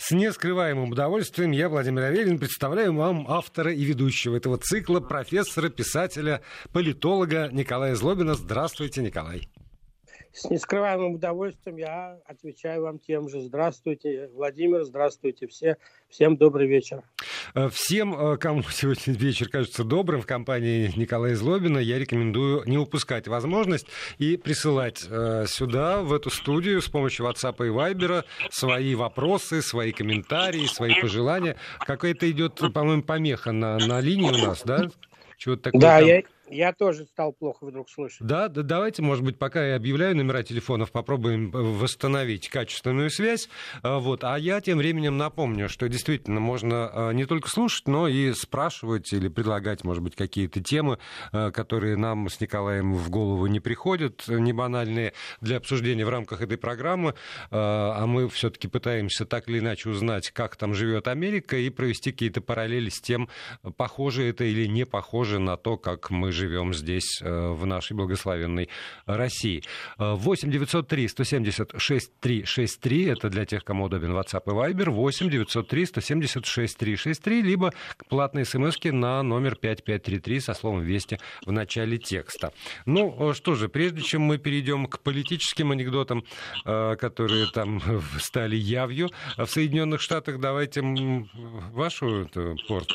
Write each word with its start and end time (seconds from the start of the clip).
С 0.00 0.12
нескрываемым 0.12 0.92
удовольствием 0.92 1.50
я, 1.50 1.68
Владимир 1.68 2.04
Аверин, 2.04 2.38
представляю 2.38 2.94
вам 2.94 3.26
автора 3.28 3.70
и 3.70 3.84
ведущего 3.84 4.34
этого 4.34 4.56
цикла, 4.56 5.00
профессора, 5.00 5.68
писателя, 5.68 6.40
политолога 6.72 7.50
Николая 7.52 7.94
Злобина. 7.94 8.32
Здравствуйте, 8.32 9.02
Николай. 9.02 9.50
С 10.32 10.48
нескрываемым 10.48 11.14
удовольствием 11.14 11.76
я 11.76 12.18
отвечаю 12.24 12.82
вам 12.82 13.00
тем 13.00 13.28
же. 13.28 13.40
Здравствуйте, 13.40 14.30
Владимир, 14.32 14.84
здравствуйте 14.84 15.48
все. 15.48 15.76
Всем 16.08 16.36
добрый 16.36 16.68
вечер. 16.68 17.02
Э, 17.54 17.68
всем, 17.68 18.14
э, 18.14 18.36
кому 18.36 18.62
сегодня 18.70 19.12
вечер 19.14 19.48
кажется 19.48 19.82
добрым 19.82 20.20
в 20.20 20.26
компании 20.26 20.92
Николая 20.94 21.34
Злобина, 21.34 21.78
я 21.78 21.98
рекомендую 21.98 22.62
не 22.66 22.78
упускать 22.78 23.26
возможность 23.26 23.86
и 24.18 24.36
присылать 24.36 25.04
э, 25.10 25.46
сюда, 25.48 26.02
в 26.02 26.12
эту 26.12 26.30
студию, 26.30 26.80
с 26.80 26.88
помощью 26.88 27.26
WhatsApp 27.26 27.56
и 27.66 27.70
Viber 27.70 28.24
свои 28.50 28.94
вопросы, 28.94 29.62
свои 29.62 29.90
комментарии, 29.90 30.66
свои 30.66 30.94
пожелания. 31.00 31.56
Какая-то 31.80 32.30
идет, 32.30 32.60
по-моему, 32.72 33.02
помеха 33.02 33.50
на, 33.50 33.78
на 33.78 34.00
линии 34.00 34.30
у 34.30 34.46
нас, 34.46 34.62
да? 34.64 34.90
Чего-то 35.38 35.62
такое 35.62 35.80
да, 35.80 35.98
там... 35.98 36.06
я, 36.06 36.22
я 36.50 36.72
тоже 36.72 37.06
стал 37.06 37.32
плохо 37.32 37.66
вдруг 37.66 37.88
слышать. 37.88 38.26
Да, 38.26 38.48
да, 38.48 38.62
давайте, 38.62 39.02
может 39.02 39.24
быть, 39.24 39.38
пока 39.38 39.64
я 39.64 39.76
объявляю 39.76 40.16
номера 40.16 40.42
телефонов, 40.42 40.90
попробуем 40.90 41.50
восстановить 41.50 42.48
качественную 42.48 43.10
связь. 43.10 43.48
А, 43.82 43.98
вот. 43.98 44.24
А 44.24 44.36
я 44.36 44.60
тем 44.60 44.78
временем 44.78 45.16
напомню, 45.16 45.68
что 45.68 45.88
действительно 45.88 46.40
можно 46.40 46.90
а, 46.92 47.10
не 47.12 47.24
только 47.24 47.48
слушать, 47.48 47.86
но 47.86 48.08
и 48.08 48.32
спрашивать 48.32 49.12
или 49.12 49.28
предлагать, 49.28 49.84
может 49.84 50.02
быть, 50.02 50.16
какие-то 50.16 50.60
темы, 50.60 50.98
а, 51.32 51.52
которые 51.52 51.96
нам 51.96 52.28
с 52.28 52.40
Николаем 52.40 52.94
в 52.94 53.10
голову 53.10 53.46
не 53.46 53.60
приходят, 53.60 54.24
не 54.26 54.52
банальные, 54.52 55.12
для 55.40 55.58
обсуждения 55.58 56.04
в 56.04 56.08
рамках 56.08 56.42
этой 56.42 56.58
программы. 56.58 57.14
А 57.50 58.06
мы 58.06 58.28
все-таки 58.28 58.68
пытаемся 58.68 59.24
так 59.24 59.48
или 59.48 59.60
иначе 59.60 59.90
узнать, 59.90 60.30
как 60.30 60.56
там 60.56 60.74
живет 60.74 61.08
Америка, 61.08 61.56
и 61.56 61.70
провести 61.70 62.10
какие-то 62.12 62.40
параллели 62.40 62.88
с 62.88 63.00
тем, 63.00 63.28
похоже 63.76 64.24
это 64.24 64.44
или 64.44 64.66
не 64.66 64.84
похоже 64.84 65.38
на 65.38 65.56
то, 65.56 65.76
как 65.76 66.10
мы 66.10 66.32
живем 66.32 66.39
живем 66.40 66.72
здесь, 66.72 67.20
э, 67.22 67.50
в 67.50 67.66
нашей 67.66 67.94
благословенной 67.96 68.68
России. 69.06 69.62
8 69.98 70.50
903 70.50 71.08
176 71.08 72.12
363, 72.20 73.04
это 73.04 73.28
для 73.28 73.44
тех, 73.44 73.64
кому 73.64 73.84
удобен 73.84 74.12
WhatsApp 74.12 74.42
и 74.46 74.50
Viber, 74.50 74.90
8 74.90 75.30
903 75.30 75.86
176 75.86 76.78
363, 76.78 77.42
либо 77.42 77.72
платные 78.08 78.44
смс 78.44 78.76
на 78.84 79.22
номер 79.22 79.56
5533 79.56 80.40
со 80.40 80.54
словом 80.54 80.82
«Вести» 80.82 81.18
в 81.44 81.52
начале 81.52 81.98
текста. 81.98 82.52
Ну, 82.86 83.30
э, 83.30 83.34
что 83.34 83.54
же, 83.54 83.68
прежде 83.68 84.02
чем 84.02 84.22
мы 84.22 84.38
перейдем 84.38 84.86
к 84.86 85.00
политическим 85.00 85.72
анекдотам, 85.72 86.24
э, 86.64 86.96
которые 86.96 87.46
там 87.52 87.80
стали 88.18 88.56
явью 88.56 89.10
в 89.36 89.46
Соединенных 89.46 90.00
Штатах, 90.00 90.40
давайте 90.40 90.82
вашу 91.72 92.28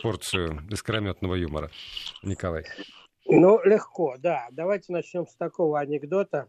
порцию 0.02 0.64
искрометного 0.70 1.36
юмора, 1.36 1.70
Николай. 2.24 2.64
Ну, 3.26 3.60
легко, 3.64 4.16
да. 4.20 4.48
Давайте 4.52 4.94
начнем 4.94 5.26
с 5.26 5.36
такого 5.36 5.80
анекдота. 5.80 6.48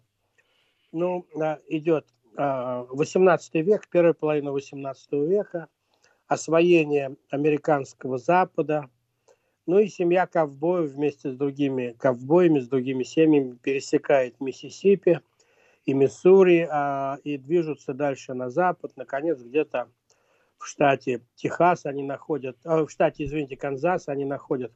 Ну, 0.92 1.26
идет 1.68 2.06
18 2.36 3.54
век, 3.56 3.88
первая 3.88 4.12
половина 4.12 4.52
18 4.52 5.12
века, 5.12 5.68
освоение 6.26 7.16
американского 7.30 8.18
Запада, 8.18 8.90
ну 9.66 9.78
и 9.78 9.88
семья 9.88 10.26
ковбоев 10.26 10.90
вместе 10.90 11.32
с 11.32 11.34
другими 11.34 11.96
ковбоями, 11.98 12.60
с 12.60 12.68
другими 12.68 13.02
семьями 13.02 13.56
пересекает 13.56 14.40
Миссисипи 14.40 15.20
и 15.86 15.94
Миссури 15.94 16.68
а, 16.70 17.18
и 17.24 17.36
движутся 17.36 17.92
дальше 17.94 18.34
на 18.34 18.48
запад. 18.48 18.92
Наконец, 18.96 19.40
где-то 19.40 19.88
в 20.58 20.66
штате 20.66 21.20
Техас 21.34 21.84
они 21.86 22.04
находят, 22.04 22.56
а, 22.64 22.84
в 22.84 22.90
штате, 22.90 23.24
извините, 23.24 23.56
Канзас 23.56 24.08
они 24.08 24.24
находят 24.24 24.72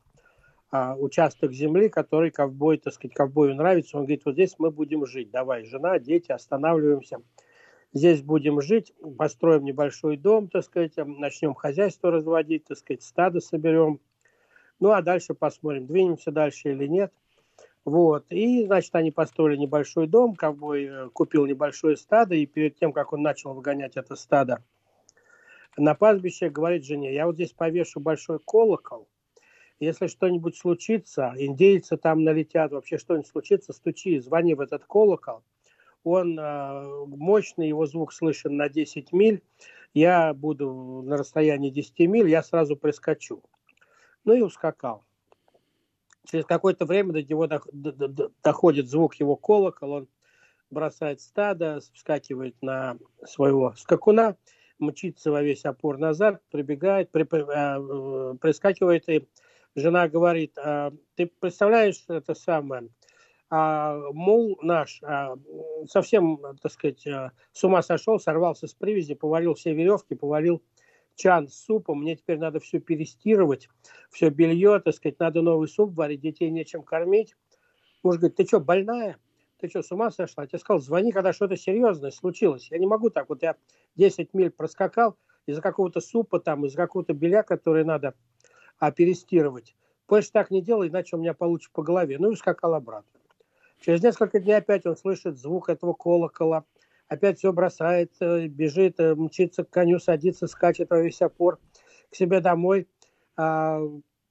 а, 0.72 0.94
участок 0.94 1.52
земли, 1.52 1.88
который 1.88 2.30
ковбой, 2.30 2.78
так 2.78 2.94
сказать, 2.94 3.14
ковбою 3.14 3.56
нравится. 3.56 3.96
Он 3.96 4.04
говорит, 4.04 4.24
вот 4.24 4.34
здесь 4.34 4.54
мы 4.58 4.70
будем 4.70 5.04
жить. 5.04 5.30
Давай, 5.30 5.64
жена, 5.64 5.98
дети, 5.98 6.30
останавливаемся. 6.30 7.18
Здесь 7.92 8.22
будем 8.22 8.60
жить, 8.60 8.92
построим 9.18 9.64
небольшой 9.64 10.16
дом, 10.16 10.48
так 10.48 10.62
сказать, 10.62 10.92
начнем 10.96 11.54
хозяйство 11.54 12.12
разводить, 12.12 12.66
так 12.66 12.78
сказать, 12.78 13.02
стадо 13.02 13.40
соберем. 13.40 13.98
Ну, 14.78 14.92
а 14.92 15.02
дальше 15.02 15.34
посмотрим, 15.34 15.86
двинемся 15.86 16.30
дальше 16.30 16.70
или 16.70 16.86
нет. 16.86 17.12
Вот. 17.84 18.26
И, 18.30 18.64
значит, 18.64 18.94
они 18.94 19.10
построили 19.10 19.56
небольшой 19.56 20.06
дом, 20.06 20.36
ковбой 20.36 20.84
э, 20.84 21.08
купил 21.08 21.46
небольшое 21.46 21.96
стадо, 21.96 22.36
и 22.36 22.46
перед 22.46 22.76
тем, 22.76 22.92
как 22.92 23.12
он 23.12 23.22
начал 23.22 23.54
выгонять 23.54 23.96
это 23.96 24.14
стадо 24.14 24.62
на 25.76 25.94
пастбище, 25.94 26.48
говорит 26.48 26.84
жене, 26.84 27.12
я 27.12 27.26
вот 27.26 27.34
здесь 27.34 27.52
повешу 27.52 27.98
большой 27.98 28.38
колокол– 28.38 29.08
если 29.80 30.08
что-нибудь 30.08 30.56
случится, 30.56 31.32
индейцы 31.36 31.96
там 31.96 32.22
налетят, 32.22 32.70
вообще 32.70 32.98
что-нибудь 32.98 33.26
случится, 33.26 33.72
стучи, 33.72 34.18
звони 34.18 34.54
в 34.54 34.60
этот 34.60 34.84
колокол. 34.84 35.42
Он 36.04 36.38
э, 36.38 37.06
мощный, 37.06 37.68
его 37.68 37.86
звук 37.86 38.12
слышен 38.12 38.56
на 38.56 38.68
10 38.68 39.12
миль. 39.12 39.42
Я 39.94 40.34
буду 40.34 41.02
на 41.04 41.16
расстоянии 41.16 41.70
10 41.70 41.98
миль, 42.00 42.28
я 42.28 42.42
сразу 42.42 42.76
прискочу. 42.76 43.42
Ну 44.24 44.34
и 44.34 44.42
ускакал. 44.42 45.04
Через 46.26 46.44
какое-то 46.44 46.84
время 46.84 47.14
до 47.14 47.22
него 47.22 47.48
доходит 48.42 48.88
звук 48.88 49.14
его 49.14 49.36
колокола, 49.36 49.96
он 49.96 50.08
бросает 50.70 51.22
стадо, 51.22 51.80
вскакивает 51.94 52.54
на 52.60 52.98
своего 53.26 53.74
скакуна, 53.76 54.36
мчится 54.78 55.30
во 55.30 55.42
весь 55.42 55.64
опор 55.64 55.98
назад, 55.98 56.42
прибегает, 56.50 57.10
при, 57.10 57.24
э, 57.24 58.36
прискакивает 58.36 59.08
и 59.08 59.26
жена 59.74 60.08
говорит, 60.08 60.56
а, 60.58 60.92
ты 61.14 61.26
представляешь 61.26 62.04
это 62.08 62.34
самое, 62.34 62.88
а, 63.50 63.98
мул 64.12 64.58
наш 64.62 65.00
а, 65.02 65.36
совсем, 65.88 66.40
так 66.62 66.70
сказать, 66.72 67.06
а, 67.06 67.32
с 67.52 67.64
ума 67.64 67.82
сошел, 67.82 68.20
сорвался 68.20 68.68
с 68.68 68.74
привязи, 68.74 69.14
повалил 69.14 69.54
все 69.54 69.74
веревки, 69.74 70.14
повалил 70.14 70.62
чан 71.16 71.48
с 71.48 71.64
супом, 71.64 72.00
мне 72.00 72.16
теперь 72.16 72.38
надо 72.38 72.60
все 72.60 72.78
перестирывать, 72.78 73.68
все 74.10 74.30
белье, 74.30 74.80
так 74.80 74.94
сказать, 74.94 75.18
надо 75.18 75.42
новый 75.42 75.68
суп 75.68 75.94
варить, 75.96 76.20
детей 76.20 76.48
нечем 76.50 76.82
кормить. 76.82 77.34
Муж 78.02 78.16
говорит, 78.16 78.36
ты 78.36 78.46
что, 78.46 78.60
больная? 78.60 79.18
Ты 79.58 79.68
что, 79.68 79.82
с 79.82 79.92
ума 79.92 80.10
сошла? 80.10 80.44
Я 80.44 80.48
тебе 80.48 80.58
сказал, 80.60 80.80
звони, 80.80 81.12
когда 81.12 81.32
что-то 81.32 81.56
серьезное 81.56 82.12
случилось. 82.12 82.70
Я 82.70 82.78
не 82.78 82.86
могу 82.86 83.10
так, 83.10 83.28
вот 83.28 83.42
я 83.42 83.56
10 83.96 84.32
миль 84.32 84.50
проскакал 84.50 85.16
из-за 85.46 85.60
какого-то 85.60 86.00
супа 86.00 86.38
там, 86.40 86.64
из-за 86.64 86.76
какого-то 86.76 87.12
белья, 87.12 87.42
который 87.42 87.84
надо 87.84 88.14
а 88.80 88.90
перестирывать. 88.90 89.76
Больше 90.08 90.32
так 90.32 90.50
не 90.50 90.60
делай, 90.60 90.88
иначе 90.88 91.14
у 91.14 91.20
меня 91.20 91.34
получится 91.34 91.70
по 91.72 91.82
голове. 91.84 92.18
Ну 92.18 92.32
и 92.32 92.36
скакал 92.36 92.74
обратно. 92.74 93.20
Через 93.78 94.02
несколько 94.02 94.40
дней 94.40 94.54
опять 94.54 94.84
он 94.86 94.96
слышит 94.96 95.38
звук 95.38 95.68
этого 95.68 95.92
колокола, 95.92 96.64
опять 97.06 97.38
все 97.38 97.52
бросает, 97.52 98.12
э, 98.20 98.46
бежит, 98.48 98.98
э, 98.98 99.14
мчится 99.14 99.64
к 99.64 99.70
коню, 99.70 100.00
садится, 100.00 100.48
скачет 100.48 100.90
во 100.90 101.00
весь 101.00 101.22
опор 101.22 101.58
к 102.10 102.14
себе 102.16 102.40
домой, 102.40 102.88
а, 103.36 103.80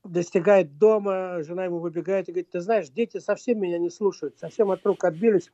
достигает 0.04 0.78
дома, 0.78 1.42
жена 1.42 1.66
ему 1.66 1.80
выбегает 1.80 2.28
и 2.28 2.32
говорит, 2.32 2.52
ты 2.52 2.60
знаешь, 2.60 2.90
дети 2.90 3.20
совсем 3.20 3.60
меня 3.60 3.80
не 3.80 3.90
слушают, 3.90 4.38
совсем 4.38 4.70
от 4.72 4.86
рук 4.86 5.04
отбились, 5.04 5.52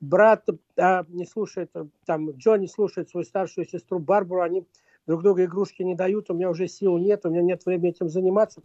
брат 0.00 0.46
а, 0.78 1.04
не 1.08 1.26
слушает, 1.26 1.70
там, 2.06 2.30
Джон 2.30 2.60
не 2.60 2.68
слушает 2.68 3.10
свою 3.10 3.24
старшую 3.24 3.66
сестру 3.66 3.98
Барбару, 3.98 4.42
они 4.42 4.64
друг 5.06 5.22
другу 5.22 5.42
игрушки 5.42 5.82
не 5.82 5.94
дают, 5.94 6.30
у 6.30 6.34
меня 6.34 6.50
уже 6.50 6.68
сил 6.68 6.98
нет, 6.98 7.24
у 7.24 7.30
меня 7.30 7.42
нет 7.42 7.64
времени 7.64 7.90
этим 7.90 8.08
заниматься. 8.08 8.62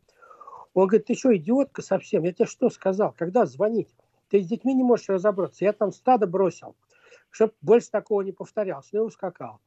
Он 0.74 0.88
говорит, 0.88 1.07
ты 1.07 1.16
что, 1.16 1.35
идиотка 1.35 1.81
совсем? 1.81 2.24
Я 2.24 2.34
тебе 2.34 2.46
что 2.46 2.69
сказал? 2.69 3.13
Когда 3.18 3.46
звонить? 3.46 3.90
Ты 4.29 4.41
с 4.41 4.47
детьми 4.47 4.74
не 4.74 4.84
можешь 4.84 5.09
разобраться. 5.09 5.66
Я 5.66 5.74
там 5.74 5.91
стадо 5.91 6.25
бросил, 6.25 6.75
чтобы 7.29 7.53
больше 7.62 7.91
такого 7.91 8.22
не 8.22 8.31
повторялось. 8.31 8.88
Ну 8.94 9.03
и 9.03 9.07
ускакал. 9.07 9.59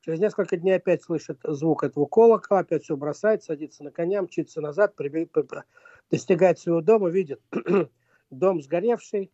Через 0.00 0.18
несколько 0.20 0.56
дней 0.56 0.76
опять 0.76 1.02
слышит 1.02 1.38
звук 1.44 1.84
этого 1.84 2.04
колокола, 2.06 2.60
опять 2.60 2.82
все 2.82 2.96
бросает, 2.96 3.42
садится 3.42 3.84
на 3.84 3.90
коня, 3.90 4.20
мчится 4.20 4.60
назад, 4.60 4.94
достигает 6.10 6.58
своего 6.58 6.82
дома, 6.82 7.08
видит 7.08 7.40
дом 8.30 8.60
сгоревший, 8.60 9.30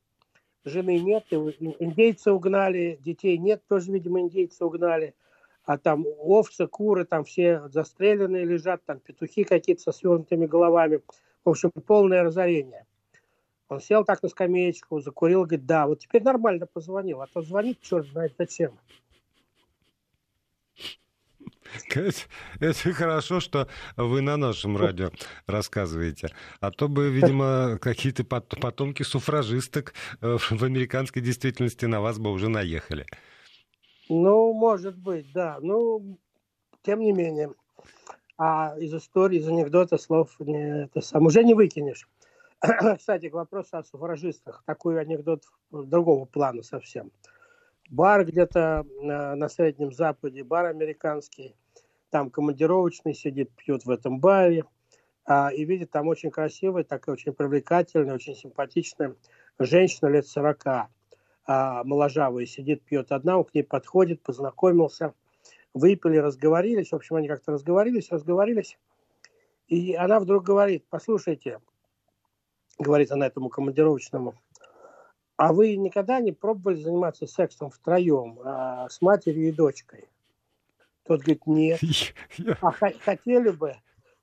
жены 0.65 1.01
нет, 1.01 1.25
индейцы 1.31 2.31
угнали, 2.31 3.01
детей 3.03 3.37
нет, 3.39 3.63
тоже, 3.67 3.91
видимо, 3.91 4.21
индейцы 4.21 4.65
угнали– 4.65 5.15
а 5.71 5.79
там 5.79 6.05
овцы, 6.19 6.67
куры, 6.67 7.05
там 7.05 7.23
все 7.23 7.69
застреленные 7.69 8.45
лежат, 8.45 8.85
там 8.85 8.99
петухи 8.99 9.45
какие-то 9.45 9.83
со 9.83 9.93
свернутыми 9.93 10.47
головами. 10.47 11.01
В 11.45 11.51
общем, 11.51 11.71
полное 11.71 12.25
разорение. 12.25 12.87
Он 13.69 13.81
сел 13.81 14.05
так 14.05 14.21
на 14.21 14.29
скамеечку, 14.29 14.99
закурил, 14.99 15.43
говорит, 15.45 15.67
да, 15.67 15.87
вот 15.87 16.01
теперь 16.01 16.25
нормально 16.25 16.67
позвонил, 16.67 17.21
а 17.21 17.29
то 17.29 17.41
звонит, 17.43 17.81
черт 17.83 18.09
знает 18.09 18.35
зачем. 18.37 18.81
Это, 21.95 22.13
это 22.59 22.93
хорошо, 22.93 23.39
что 23.39 23.69
вы 23.97 24.23
на 24.23 24.37
нашем 24.37 24.77
радио 24.77 25.13
рассказываете. 25.47 26.31
А 26.59 26.73
то 26.73 26.89
бы, 26.89 27.11
видимо, 27.11 27.79
какие-то 27.81 28.25
потомки 28.25 29.05
суфражисток 29.05 29.95
э, 30.21 30.37
в 30.37 30.65
американской 30.65 31.23
действительности 31.23 31.85
на 31.85 32.01
вас 32.01 32.19
бы 32.19 32.33
уже 32.33 32.49
наехали. 32.49 33.07
Ну, 34.11 34.53
может 34.53 34.99
быть, 34.99 35.33
да. 35.33 35.59
Ну, 35.61 36.19
тем 36.83 36.99
не 36.99 37.13
менее, 37.13 37.55
а 38.37 38.75
из 38.77 38.93
истории, 38.93 39.39
из 39.39 39.47
анекдота 39.47 39.99
слов 39.99 40.35
не, 40.41 40.85
это 40.87 41.01
сам, 41.01 41.27
уже 41.27 41.45
не 41.45 41.55
выкинешь. 41.55 42.09
Кстати, 42.99 43.29
к 43.29 43.35
вопросу 43.35 43.77
о 43.77 43.85
суфражистах. 43.85 44.65
Такой 44.67 45.01
анекдот 45.01 45.45
другого 45.71 46.25
плана 46.25 46.65
совсем. 46.65 47.13
Бар 47.89 48.25
где-то 48.25 48.85
на, 49.01 49.37
на 49.37 49.49
Среднем 49.49 49.93
Западе, 49.93 50.43
бар 50.43 50.67
американский, 50.67 51.55
там 52.11 52.31
командировочный 52.31 53.15
сидит, 53.15 53.53
пьет 53.55 53.85
в 53.85 53.91
этом 53.91 54.19
баре, 54.19 54.65
а, 55.25 55.51
и 55.53 55.65
видит 55.65 55.93
там 55.93 56.09
очень 56.09 56.33
красивая, 56.33 56.83
такая 56.83 57.15
очень 57.15 57.33
привлекательная, 57.33 58.17
очень 58.17 58.35
симпатичная 58.35 59.15
женщина 59.61 60.09
лет 60.09 60.27
40, 60.27 60.89
а, 61.53 61.83
моложавая, 61.83 62.47
сидит, 62.47 62.81
пьет 62.85 63.11
одна, 63.11 63.37
он 63.37 63.43
к 63.43 63.53
ней 63.55 63.65
подходит, 63.65 64.23
познакомился, 64.23 65.15
выпили, 65.75 66.17
разговорились, 66.17 66.93
в 66.93 66.95
общем, 66.95 67.17
они 67.17 67.27
как-то 67.27 67.51
разговорились, 67.51 68.13
разговорились, 68.13 68.79
и 69.67 69.97
она 69.97 70.21
вдруг 70.21 70.45
говорит, 70.45 70.85
послушайте, 70.89 71.59
говорит 72.79 73.11
она 73.11 73.27
этому 73.27 73.49
командировочному, 73.49 74.37
а 75.37 75.53
вы 75.53 75.75
никогда 75.75 76.21
не 76.21 76.31
пробовали 76.31 76.77
заниматься 76.77 77.27
сексом 77.27 77.71
втроем 77.71 78.39
а, 78.45 78.89
с 78.89 79.03
матерью 79.03 79.49
и 79.49 79.53
дочкой? 79.53 80.09
Тот 81.03 81.23
говорит, 81.23 81.49
нет. 81.49 81.81
А 82.61 82.71
хотели 82.71 83.51
бы? 83.51 83.75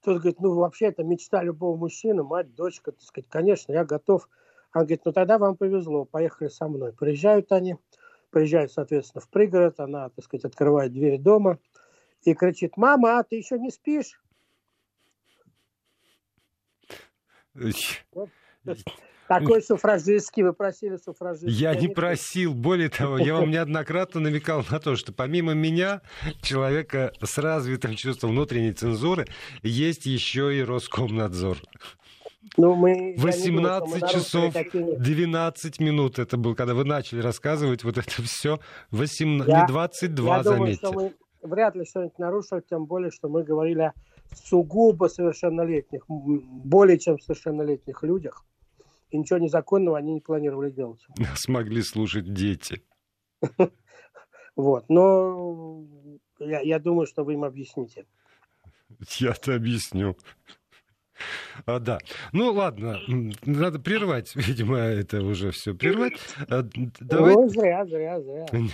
Тот 0.01 0.19
говорит, 0.19 0.39
ну 0.39 0.55
вообще 0.55 0.85
это 0.85 1.03
мечта 1.03 1.43
любого 1.43 1.75
мужчины, 1.75 2.23
мать, 2.23 2.55
дочка, 2.55 2.93
так 2.93 3.01
сказать, 3.01 3.27
конечно, 3.29 3.73
я 3.73 3.83
готов. 3.83 4.29
Он 4.77 4.83
говорит, 4.83 5.01
ну 5.05 5.11
тогда 5.11 5.37
вам 5.37 5.57
повезло, 5.57 6.05
поехали 6.05 6.49
со 6.49 6.67
мной. 6.67 6.93
Приезжают 6.93 7.51
они, 7.51 7.77
приезжают, 8.29 8.71
соответственно, 8.71 9.21
в 9.21 9.29
пригород, 9.29 9.79
она, 9.79 10.09
так 10.09 10.23
сказать, 10.23 10.45
открывает 10.45 10.93
дверь 10.93 11.19
дома 11.19 11.57
и 12.23 12.33
кричит, 12.33 12.77
мама, 12.77 13.19
а 13.19 13.23
ты 13.23 13.37
еще 13.37 13.57
не 13.57 13.71
спишь? 13.71 14.21
Такой 19.27 19.61
суфражистский, 19.61 20.43
вы 20.43 20.53
просили 20.53 20.95
суфражистский. 20.95 21.51
Я 21.51 21.75
не 21.75 21.87
просил, 21.87 22.53
более 22.53 22.89
того, 22.89 23.17
я 23.17 23.33
вам 23.33 23.49
неоднократно 23.49 24.21
намекал 24.21 24.63
на 24.69 24.79
то, 24.79 24.95
что 24.95 25.11
помимо 25.11 25.53
меня, 25.53 26.01
человека 26.41 27.11
с 27.21 27.37
развитым 27.37 27.95
чувством 27.95 28.31
внутренней 28.31 28.71
цензуры, 28.71 29.25
есть 29.63 30.05
еще 30.05 30.55
и 30.55 30.61
Роскомнадзор. 30.61 31.57
Ну, 32.55 32.75
мы, 32.75 33.15
18 33.17 33.83
думаю, 33.83 34.13
часов 34.13 34.53
12 34.53 35.79
минут 35.79 36.19
это 36.19 36.37
был, 36.37 36.55
когда 36.55 36.73
вы 36.73 36.85
начали 36.85 37.19
рассказывать 37.19 37.83
вот 37.83 37.97
это 37.97 38.21
все. 38.23 38.59
18, 38.91 39.47
я, 39.47 39.61
не 39.61 39.67
22, 39.67 40.37
я 40.37 40.43
заметьте. 40.43 40.87
Думаю, 40.87 41.09
что 41.09 41.17
мы 41.45 41.49
вряд 41.49 41.75
ли 41.75 41.85
что-нибудь 41.85 42.19
нарушили, 42.19 42.63
тем 42.69 42.85
более, 42.85 43.11
что 43.11 43.27
мы 43.29 43.43
говорили 43.43 43.81
о 43.81 43.93
сугубо 44.35 45.07
совершеннолетних, 45.07 46.03
более 46.07 46.99
чем 46.99 47.19
совершеннолетних 47.19 48.03
людях. 48.03 48.45
И 49.09 49.17
ничего 49.17 49.39
незаконного 49.39 49.97
они 49.97 50.13
не 50.13 50.21
планировали 50.21 50.69
делать. 50.69 51.05
Смогли 51.35 51.81
слушать 51.81 52.33
дети. 52.33 52.81
Вот, 54.55 54.89
но 54.89 55.85
я, 56.39 56.61
я 56.61 56.79
думаю, 56.79 57.05
что 57.05 57.23
вы 57.23 57.33
им 57.35 57.43
объясните. 57.43 58.07
Я-то 59.19 59.53
объясню. 59.53 60.17
А, 61.65 61.79
да. 61.79 61.99
Ну 62.31 62.51
ладно, 62.51 62.99
надо 63.45 63.79
прервать, 63.79 64.35
видимо, 64.35 64.77
это 64.77 65.21
уже 65.21 65.51
все 65.51 65.73
прервать. 65.73 66.13
А, 66.49 66.63
давай... 66.99 67.33
Ну, 67.33 67.49
зря, 67.49 67.85
зря, 67.85 68.21
зря. 68.21 68.45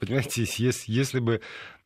Понимаете, 0.00 0.42
если, 0.42 0.92
если 0.92 1.20
бы... 1.20 1.40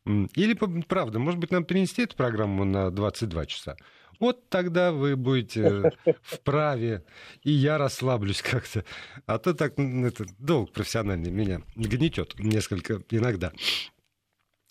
Или, 0.06 0.55
правда, 0.82 1.19
может 1.19 1.41
быть, 1.41 1.50
нам 1.50 1.65
перенести 1.65 2.03
эту 2.03 2.15
программу 2.15 2.65
на 2.65 2.91
22 2.91 3.47
часа? 3.47 3.76
Вот 4.21 4.49
тогда 4.49 4.93
вы 4.93 5.17
будете 5.17 5.93
вправе, 6.23 7.05
и 7.43 7.50
я 7.50 7.79
расслаблюсь 7.79 8.43
как-то. 8.43 8.85
А 9.27 9.38
то 9.38 9.55
так, 9.55 9.79
это 9.79 10.25
долг 10.38 10.73
профессиональный 10.73 11.31
меня 11.31 11.62
гнетет 11.75 12.38
несколько 12.38 13.03
иногда. 13.11 13.53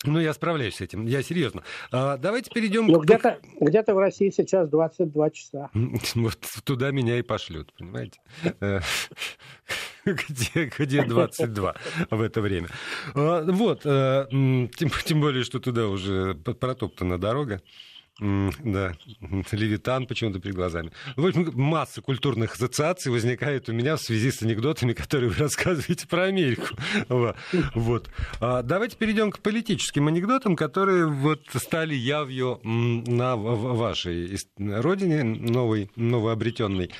Ну, 0.04 0.20
я 0.20 0.32
справляюсь 0.34 0.76
с 0.76 0.80
этим, 0.80 1.06
я 1.06 1.22
серьезно. 1.22 1.62
А, 1.90 2.16
давайте 2.16 2.50
перейдем... 2.50 2.86
Ну, 2.86 3.00
где-то, 3.00 3.38
где-то 3.60 3.94
в 3.94 3.98
России 3.98 4.30
сейчас 4.30 4.68
22 4.68 5.30
часа. 5.30 5.70
Вот 6.14 6.38
туда 6.64 6.90
меня 6.90 7.18
и 7.18 7.22
пошлют, 7.22 7.72
понимаете? 7.76 8.20
Э, 8.60 8.80
где, 10.04 10.70
где 10.78 11.02
22 11.02 11.74
в 12.10 12.20
это 12.20 12.40
время. 12.40 12.68
А, 13.14 13.42
вот, 13.42 13.82
э, 13.84 14.26
тем, 14.30 14.90
тем 15.04 15.20
более, 15.20 15.44
что 15.44 15.60
туда 15.60 15.88
уже 15.88 16.34
протоптана 16.34 17.18
дорога. 17.18 17.60
Да, 18.20 18.92
Левитан 19.50 20.06
почему-то 20.06 20.38
перед 20.38 20.54
глазами. 20.54 20.92
В 21.16 21.26
общем, 21.26 21.50
масса 21.54 22.00
культурных 22.00 22.54
ассоциаций 22.54 23.10
возникает 23.10 23.68
у 23.68 23.72
меня 23.72 23.96
в 23.96 24.00
связи 24.00 24.30
с 24.30 24.40
анекдотами, 24.42 24.92
которые 24.92 25.30
вы 25.30 25.36
рассказываете 25.36 26.06
про 26.06 26.24
Америку. 26.24 26.68
Вот. 27.74 28.08
А 28.40 28.62
давайте 28.62 28.96
перейдем 28.96 29.30
к 29.30 29.40
политическим 29.40 30.08
анекдотам, 30.08 30.56
которые 30.56 31.06
вот 31.06 31.42
стали 31.54 31.94
явью 31.94 32.60
на 32.62 33.36
вашей 33.36 34.38
родине, 34.58 35.24
новой, 35.24 35.90
новообретенной. 35.96 36.90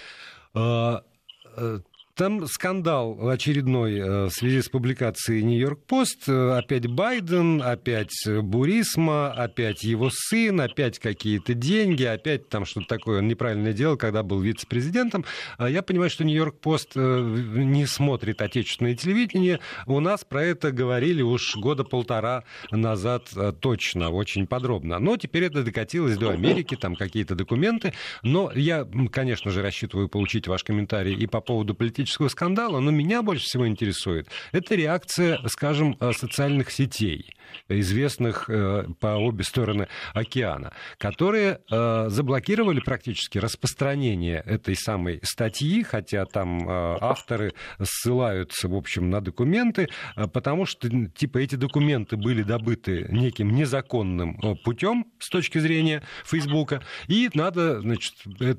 Там 2.17 2.47
скандал 2.47 3.29
очередной 3.29 3.99
э, 3.99 4.25
в 4.27 4.31
связи 4.31 4.63
с 4.63 4.69
публикацией 4.69 5.43
Нью-Йорк-Пост. 5.43 6.29
Э, 6.29 6.59
опять 6.59 6.87
Байден, 6.87 7.61
опять 7.61 8.15
Бурисма, 8.25 9.33
опять 9.33 9.83
его 9.83 10.11
сын, 10.13 10.61
опять 10.61 11.01
какие-то 11.01 11.55
деньги, 11.55 12.05
опять 12.05 12.49
там 12.49 12.67
что-то 12.67 12.87
такое 12.87 13.19
он 13.19 13.27
неправильно 13.27 13.73
делал, 13.73 13.97
когда 13.97 14.23
был 14.23 14.41
вице-президентом. 14.41 15.25
А 15.59 15.69
я 15.69 15.83
понимаю, 15.83 16.09
что 16.09 16.23
Нью-Йорк-Пост 16.23 16.93
э, 16.95 17.21
не 17.57 17.85
смотрит 17.85 18.41
отечественное 18.41 18.95
телевидение. 18.95 19.59
У 19.89 19.99
нас 19.99 20.25
про 20.25 20.45
это 20.45 20.71
говорили 20.71 21.21
уж 21.21 21.57
года 21.57 21.83
полтора 21.83 22.45
назад 22.71 23.29
точно, 23.59 24.11
очень 24.11 24.47
подробно. 24.47 25.01
Но 25.01 25.17
теперь 25.17 25.45
это 25.45 25.65
докатилось 25.65 26.17
до 26.17 26.31
Америки, 26.31 26.77
там 26.77 26.95
какие-то 26.95 27.35
документы. 27.35 27.93
Но 28.23 28.53
я, 28.55 28.87
конечно 29.11 29.51
же, 29.51 29.63
рассчитываю 29.63 30.09
получить 30.09 30.47
ваш 30.47 30.63
комментарий 30.63 31.17
и 31.17 31.27
по 31.27 31.41
поводу 31.41 31.75
политического 31.75 32.04
политического 32.05 32.29
скандала, 32.29 32.81
но 32.81 32.91
меня 32.91 33.23
больше 33.23 33.45
всего 33.45 33.67
интересует, 33.67 34.29
это 34.53 34.75
реакция, 34.75 35.39
скажем, 35.49 35.97
э, 36.01 36.13
социальных 36.13 36.71
сетей, 36.71 37.35
известных 37.69 38.51
э, 38.51 38.85
по 39.01 39.17
обе 39.17 39.43
стороны 39.43 39.89
океана, 40.13 40.73
которые 40.99 41.61
э, 41.71 42.09
заблокировали 42.09 42.81
практически 42.81 43.39
распространение 43.39 44.43
этой 44.45 44.77
самой 44.77 45.21
статьи, 45.23 45.83
хотя 45.83 46.27
там 46.27 46.69
авторы 46.69 47.55
ссылаются, 47.83 48.69
в 48.69 48.75
общем, 48.75 49.11
на 49.11 49.21
документы, 49.21 49.89
потому 50.33 50.67
что, 50.67 50.89
типа, 51.09 51.39
эти 51.39 51.55
документы 51.55 52.17
были 52.17 52.43
добыты 52.43 53.07
неким 53.11 53.55
незаконным 53.55 54.39
путем 54.65 55.07
с 55.19 55.31
точки 55.31 55.59
зрения 55.59 56.03
Фейсбука, 56.25 56.83
и 57.09 57.31
надо, 57.35 57.81
значит, 57.81 58.15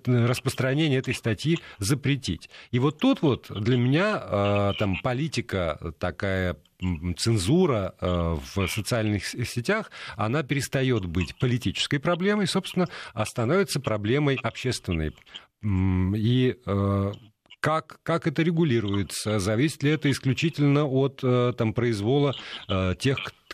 распространение 0.06 1.00
этой 1.00 1.14
статьи 1.14 1.60
запретить. 1.80 2.50
И 2.72 2.80
вот 2.80 3.00
тут 3.00 3.22
вот 3.22 3.35
вот 3.36 3.64
для 3.64 3.78
меня 3.78 4.22
э, 4.22 4.74
там 4.78 4.98
политика 5.02 5.94
такая 6.00 6.58
цензура 7.18 7.96
э, 8.00 8.38
в 8.54 8.68
социальных 8.68 9.26
сетях, 9.26 9.92
она 10.18 10.44
перестает 10.44 11.06
быть 11.06 11.38
политической 11.40 12.00
проблемой, 12.00 12.48
собственно, 12.48 12.88
а 13.14 13.26
становится 13.26 13.80
проблемой 13.80 14.38
общественной. 14.42 15.16
И 15.64 16.56
э, 16.66 17.12
как, 17.60 18.00
как 18.04 18.28
это 18.28 18.44
регулируется? 18.44 19.40
Зависит 19.40 19.84
ли 19.84 19.92
это 19.92 20.12
исключительно 20.12 20.86
от 20.86 21.22
там, 21.58 21.74
произвола 21.74 22.36
тех, 23.00 23.18
кто 23.24 23.45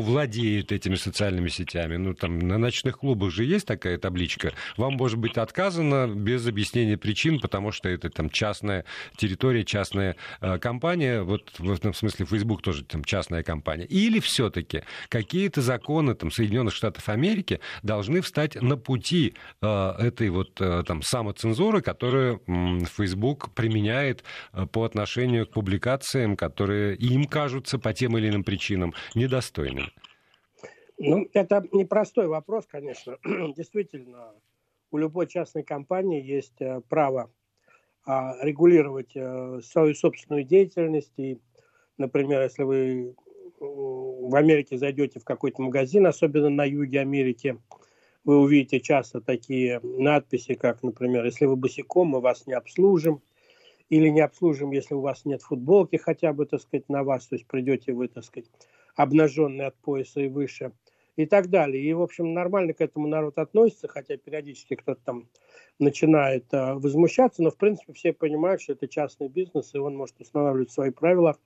владеет 0.00 0.72
этими 0.72 0.96
социальными 0.96 1.48
сетями. 1.48 1.96
Ну, 1.96 2.14
там 2.14 2.38
на 2.38 2.58
ночных 2.58 2.98
клубах 2.98 3.30
же 3.30 3.44
есть 3.44 3.66
такая 3.66 3.98
табличка. 3.98 4.52
Вам 4.76 4.94
может 4.94 5.18
быть 5.18 5.36
отказано 5.36 6.08
без 6.08 6.46
объяснения 6.46 6.96
причин, 6.96 7.40
потому 7.40 7.72
что 7.72 7.88
это 7.88 8.10
там 8.10 8.30
частная 8.30 8.84
территория, 9.16 9.64
частная 9.64 10.16
э, 10.40 10.58
компания. 10.58 11.22
Вот 11.22 11.58
в 11.58 11.70
этом 11.70 11.94
смысле 11.94 12.26
Facebook 12.26 12.62
тоже 12.62 12.84
там 12.84 13.04
частная 13.04 13.42
компания. 13.42 13.84
Или 13.84 14.20
все-таки 14.20 14.82
какие-то 15.08 15.62
законы 15.62 16.14
там, 16.14 16.30
Соединенных 16.30 16.74
Штатов 16.74 17.08
Америки 17.08 17.60
должны 17.82 18.20
встать 18.20 18.60
на 18.60 18.76
пути 18.76 19.34
э, 19.60 19.92
этой 19.98 20.30
вот 20.30 20.60
э, 20.60 20.82
там 20.86 21.02
самоцензуры, 21.02 21.82
которую 21.82 22.42
э, 22.46 22.84
Facebook 22.96 23.54
применяет 23.54 24.24
э, 24.52 24.66
по 24.66 24.84
отношению 24.84 25.46
к 25.46 25.52
публикациям, 25.52 26.36
которые 26.36 26.96
им 26.96 27.24
кажутся 27.24 27.78
по 27.78 27.92
тем 27.92 28.16
или 28.18 28.28
иным 28.28 28.44
причинам 28.44 28.94
недостойными 29.14 29.59
достойным? 29.60 29.86
Ну, 30.98 31.28
это 31.32 31.64
непростой 31.72 32.26
вопрос, 32.26 32.66
конечно. 32.66 33.16
Действительно, 33.56 34.32
у 34.90 34.98
любой 34.98 35.26
частной 35.26 35.62
компании 35.62 36.22
есть 36.22 36.60
э, 36.60 36.82
право 36.88 37.30
а, 38.04 38.36
регулировать 38.42 39.12
э, 39.14 39.60
свою 39.62 39.94
собственную 39.94 40.44
деятельность. 40.44 41.12
И, 41.16 41.38
например, 41.96 42.42
если 42.42 42.64
вы 42.64 43.14
в 43.58 44.34
Америке 44.34 44.78
зайдете 44.78 45.20
в 45.20 45.24
какой-то 45.24 45.62
магазин, 45.62 46.06
особенно 46.06 46.48
на 46.48 46.64
юге 46.64 47.00
Америки, 47.00 47.58
вы 48.24 48.38
увидите 48.38 48.80
часто 48.80 49.20
такие 49.20 49.80
надписи, 49.82 50.54
как, 50.54 50.82
например, 50.82 51.24
если 51.24 51.46
вы 51.46 51.56
босиком, 51.56 52.08
мы 52.08 52.20
вас 52.20 52.46
не 52.46 52.54
обслужим, 52.54 53.22
или 53.90 54.08
не 54.08 54.20
обслужим, 54.20 54.70
если 54.70 54.94
у 54.94 55.00
вас 55.00 55.24
нет 55.24 55.42
футболки 55.42 55.96
хотя 55.96 56.32
бы, 56.32 56.46
так 56.46 56.62
сказать, 56.62 56.88
на 56.88 57.02
вас, 57.02 57.26
то 57.26 57.34
есть 57.34 57.46
придете 57.46 57.92
вы, 57.92 58.08
так 58.08 58.24
сказать, 58.24 58.48
обнаженный 59.02 59.66
от 59.66 59.76
пояса 59.76 60.20
и 60.20 60.28
выше, 60.28 60.72
и 61.16 61.26
так 61.26 61.48
далее. 61.48 61.82
И, 61.82 61.92
в 61.92 62.02
общем, 62.02 62.34
нормально 62.34 62.72
к 62.72 62.80
этому 62.80 63.06
народ 63.06 63.38
относится, 63.38 63.88
хотя 63.88 64.16
периодически 64.16 64.74
кто-то 64.74 65.00
там 65.04 65.28
начинает 65.78 66.52
э, 66.52 66.74
возмущаться, 66.74 67.42
но, 67.42 67.50
в 67.50 67.56
принципе, 67.56 67.92
все 67.92 68.12
понимают, 68.12 68.60
что 68.60 68.74
это 68.74 68.88
частный 68.88 69.28
бизнес, 69.28 69.74
и 69.74 69.78
он 69.78 69.96
может 69.96 70.20
устанавливать 70.20 70.70
свои 70.70 70.90
правила, 70.90 71.36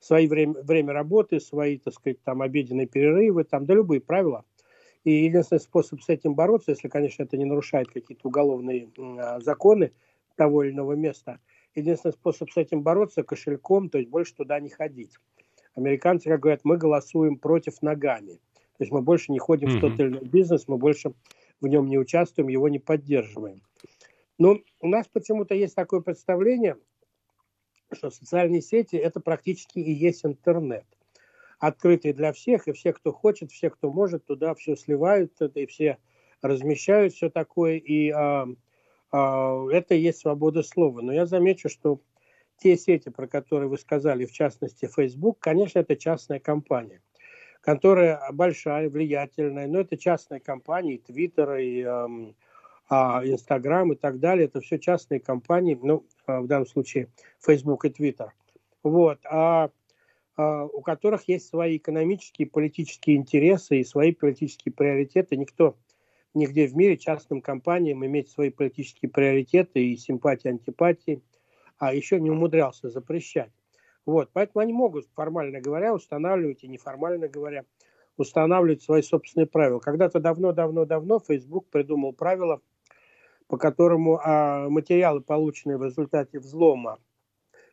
свои 0.00 0.26
время, 0.26 0.54
время 0.62 0.92
работы, 0.92 1.40
свои, 1.40 1.78
так 1.78 1.94
сказать, 1.94 2.22
там, 2.22 2.42
обеденные 2.42 2.86
перерывы, 2.86 3.44
там, 3.44 3.66
да 3.66 3.74
любые 3.74 4.00
правила. 4.00 4.44
И 5.04 5.24
единственный 5.24 5.60
способ 5.60 6.00
с 6.02 6.08
этим 6.08 6.34
бороться, 6.34 6.72
если, 6.72 6.88
конечно, 6.88 7.22
это 7.22 7.36
не 7.36 7.44
нарушает 7.44 7.88
какие-то 7.88 8.26
уголовные 8.28 8.88
э, 8.96 9.40
законы 9.40 9.92
того 10.36 10.64
или 10.64 10.72
иного 10.72 10.94
места, 10.94 11.40
единственный 11.74 12.12
способ 12.12 12.50
с 12.50 12.56
этим 12.56 12.82
бороться 12.82 13.22
кошельком, 13.22 13.90
то 13.90 13.98
есть 13.98 14.10
больше 14.10 14.34
туда 14.34 14.58
не 14.60 14.70
ходить. 14.70 15.12
Американцы, 15.76 16.28
как 16.28 16.40
говорят, 16.40 16.62
мы 16.64 16.78
голосуем 16.78 17.36
против 17.38 17.82
ногами. 17.82 18.40
То 18.78 18.82
есть 18.82 18.92
мы 18.92 19.02
больше 19.02 19.30
не 19.30 19.38
ходим 19.38 19.68
mm-hmm. 19.68 19.78
в 19.78 19.80
тот 19.80 20.00
или 20.00 20.08
иной 20.08 20.24
бизнес, 20.24 20.68
мы 20.68 20.78
больше 20.78 21.12
в 21.60 21.66
нем 21.66 21.86
не 21.86 21.98
участвуем, 21.98 22.48
его 22.48 22.68
не 22.68 22.78
поддерживаем. 22.78 23.60
Но 24.38 24.58
у 24.80 24.88
нас 24.88 25.06
почему-то 25.08 25.54
есть 25.54 25.74
такое 25.74 26.00
представление, 26.00 26.76
что 27.92 28.10
социальные 28.10 28.62
сети– 28.62 28.96
это 28.96 29.20
практически 29.20 29.78
и 29.78 29.92
есть 29.92 30.24
интернет. 30.24 30.84
Открытый 31.58 32.12
для 32.12 32.32
всех, 32.32 32.68
и 32.68 32.72
все, 32.72 32.92
кто 32.92 33.12
хочет, 33.12 33.50
все, 33.50 33.70
кто 33.70 33.90
может, 33.90 34.26
туда 34.26 34.54
все 34.54 34.76
сливают, 34.76 35.40
и 35.40 35.66
все 35.66 35.98
размещают 36.42 37.14
все 37.14 37.30
такое, 37.30 37.76
и 37.76 38.10
а, 38.10 38.46
а, 39.10 39.66
это 39.70 39.94
и 39.94 40.00
есть 40.00 40.18
свобода 40.18 40.62
слова. 40.62 41.00
Но 41.00 41.12
я 41.12 41.24
замечу, 41.24 41.70
что 41.70 42.00
те 42.58 42.76
сети, 42.76 43.10
про 43.10 43.26
которые 43.26 43.68
вы 43.68 43.78
сказали, 43.78 44.24
в 44.24 44.32
частности 44.32 44.86
Facebook, 44.86 45.38
конечно, 45.40 45.78
это 45.80 45.96
частная 45.96 46.40
компания 46.40 47.00
которая 47.66 48.20
большая, 48.32 48.88
влиятельная, 48.88 49.66
но 49.66 49.80
это 49.80 49.96
частные 49.96 50.38
компании, 50.38 51.02
Twitter, 51.04 51.60
и 51.60 51.82
эм, 51.82 52.36
а, 52.88 53.22
Инстаграм 53.24 53.92
и 53.92 53.96
так 53.96 54.20
далее, 54.20 54.46
это 54.46 54.60
все 54.60 54.78
частные 54.78 55.18
компании, 55.18 55.76
ну, 55.82 56.06
а, 56.26 56.42
в 56.42 56.46
данном 56.46 56.68
случае 56.68 57.08
Facebook 57.44 57.84
и 57.84 57.88
Twitter, 57.88 58.28
вот, 58.84 59.18
а, 59.24 59.70
а, 60.36 60.64
у 60.66 60.80
которых 60.80 61.26
есть 61.28 61.48
свои 61.48 61.78
экономические, 61.78 62.46
политические 62.46 63.16
интересы 63.16 63.80
и 63.80 63.84
свои 63.84 64.12
политические 64.12 64.72
приоритеты. 64.72 65.36
Никто 65.36 65.76
нигде 66.34 66.68
в 66.68 66.76
мире 66.76 66.96
частным 66.96 67.40
компаниям 67.40 68.06
иметь 68.06 68.30
свои 68.30 68.50
политические 68.50 69.10
приоритеты 69.10 69.84
и 69.84 69.96
симпатии, 69.96 70.50
антипатии, 70.50 71.20
а 71.78 71.94
еще 71.94 72.20
не 72.20 72.30
умудрялся 72.30 72.90
запрещать. 72.90 73.52
Вот, 74.04 74.30
поэтому 74.32 74.62
они 74.62 74.72
могут, 74.72 75.08
формально 75.14 75.60
говоря, 75.60 75.92
устанавливать 75.92 76.62
и 76.62 76.68
неформально 76.68 77.28
говоря, 77.28 77.64
устанавливать 78.16 78.82
свои 78.82 79.02
собственные 79.02 79.46
правила. 79.46 79.80
Когда-то 79.80 80.20
давно-давно-давно 80.20 81.18
Facebook 81.18 81.68
придумал 81.68 82.12
правила, 82.12 82.60
по 83.48 83.58
которому 83.58 84.20
а, 84.22 84.68
материалы, 84.68 85.20
полученные 85.20 85.76
в 85.76 85.84
результате 85.84 86.38
взлома, 86.38 86.98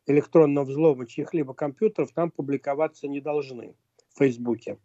электронного 0.05 0.65
взлома 0.65 1.05
чьих-либо 1.05 1.53
компьютеров, 1.53 2.11
там 2.11 2.31
публиковаться 2.31 3.07
не 3.07 3.21
должны 3.21 3.75
в 4.13 4.17
Фейсбуке. 4.17 4.77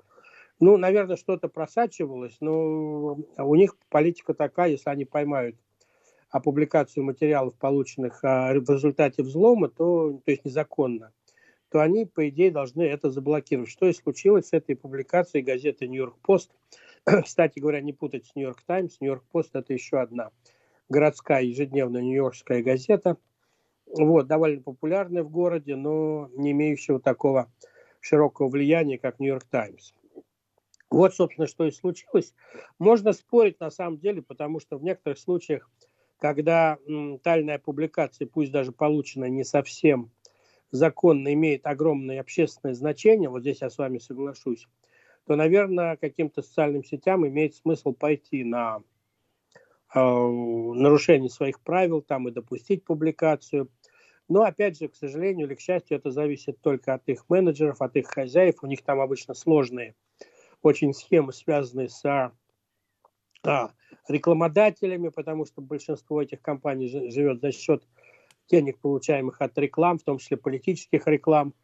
Ну, 0.61 0.77
наверное, 0.77 1.17
что-то 1.17 1.49
просачивалось, 1.49 2.37
но 2.41 3.19
у 3.39 3.55
них 3.55 3.77
политика 3.89 4.35
такая, 4.35 4.71
если 4.71 4.91
они 4.91 5.05
поймают 5.05 5.57
опубликацию 6.31 7.05
материалов, 7.05 7.55
полученных 7.55 8.23
а, 8.23 8.53
в 8.55 8.71
результате 8.71 9.23
взлома, 9.23 9.69
то, 9.69 10.21
то 10.25 10.31
есть 10.31 10.45
незаконно, 10.45 11.13
то 11.71 11.81
они, 11.81 12.07
по 12.07 12.29
идее, 12.29 12.51
должны 12.51 12.83
это 12.83 13.11
заблокировать. 13.11 13.71
Что 13.71 13.87
и 13.87 13.93
случилось 13.93 14.49
с 14.49 14.53
этой 14.53 14.77
публикацией 14.77 15.45
газеты 15.45 15.87
«Нью-Йорк 15.87 16.19
Пост». 16.21 16.51
Кстати 17.25 17.59
говоря, 17.59 17.81
не 17.81 17.93
путать 17.93 18.27
с 18.27 18.35
«Нью-Йорк 18.35 18.63
Таймс». 18.63 19.01
«Нью-Йорк 19.01 19.25
Пост»– 19.31 19.51
это 19.55 19.73
еще 19.73 19.99
одна 20.01 20.31
городская 20.89 21.43
ежедневная 21.43 22.03
нью-йоркская 22.03 22.63
газета. 22.63 23.17
Вот, 23.87 24.27
довольно 24.27 24.63
популярная 24.63 25.23
в 25.23 25.31
городе, 25.31 25.77
но 25.77 26.31
не 26.35 26.53
имеющая 26.53 26.99
такого 26.99 27.51
широкого 28.01 28.49
влияния, 28.49 28.99
как 28.99 29.19
«Нью-Йорк 29.19 29.45
Таймс». 29.45 29.93
Вот, 30.91 31.15
собственно, 31.15 31.47
что 31.47 31.67
и 31.67 31.71
случилось. 31.71 32.35
Можно 32.79 33.13
спорить 33.13 33.61
на 33.61 33.71
самом 33.71 33.99
деле, 33.99 34.23
потому 34.23 34.59
что 34.59 34.79
в 34.79 34.83
некоторых 34.83 35.19
случаях, 35.19 35.71
когда 36.19 36.79
тайная 37.23 37.59
публикация, 37.59 38.27
пусть 38.27 38.53
даже 38.53 38.73
полученная 38.73 39.29
не 39.29 39.45
совсем 39.45 40.11
законно 40.71 41.33
имеет 41.33 41.67
огромное 41.67 42.21
общественное 42.21 42.75
значение, 42.75 43.31
вот 43.31 43.41
здесь 43.41 43.63
я 43.63 43.71
с 43.71 43.79
вами 43.79 43.99
соглашусь, 43.99 44.67
то, 45.27 45.37
наверное, 45.37 45.97
каким-то 45.97 46.43
социальным 46.43 46.85
сетям 46.85 47.27
имеет 47.27 47.55
смысл 47.55 47.93
пойти 47.93 48.45
на 48.45 48.83
э, 49.95 49.99
нарушение 49.99 51.31
своих 51.31 51.61
правил 51.61 52.03
там 52.03 52.29
и 52.29 52.33
допустить 52.33 52.85
публикацию. 52.85 53.71
Но, 54.29 54.43
опять 54.43 54.79
же, 54.79 54.89
к 54.89 54.95
сожалению 54.95 55.47
или 55.47 55.55
к 55.55 55.61
счастью, 55.61 55.97
это 55.97 56.11
зависит 56.11 56.61
только 56.61 56.95
от 56.95 57.09
их 57.09 57.29
менеджеров, 57.29 57.81
от 57.81 57.97
их 57.97 58.09
хозяев. 58.09 58.63
У 58.63 58.67
них 58.67 58.83
там 58.83 59.01
обычно 59.01 59.35
сложные 59.35 59.95
очень 60.63 60.93
схемы, 60.93 61.33
связанные 61.33 61.89
с 61.89 62.33
а, 63.45 63.71
рекламодателями, 64.09 65.09
потому 65.09 65.47
что 65.47 65.61
большинство 65.61 66.23
этих 66.23 66.41
компаний 66.41 66.89
живет 66.89 67.41
за 67.41 67.53
счет 67.53 67.87
денег, 68.51 68.79
получаемых 68.79 69.41
от 69.41 69.57
реклам, 69.59 69.99
в 69.99 70.03
том 70.03 70.19
числе 70.19 70.37
политических 70.37 71.07
реклам, 71.07 71.55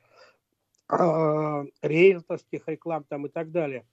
э, 0.90 1.64
риэлторских 1.82 2.68
реклам 2.68 3.04
там 3.04 3.26
и 3.26 3.28
так 3.28 3.50
далее. 3.50 3.86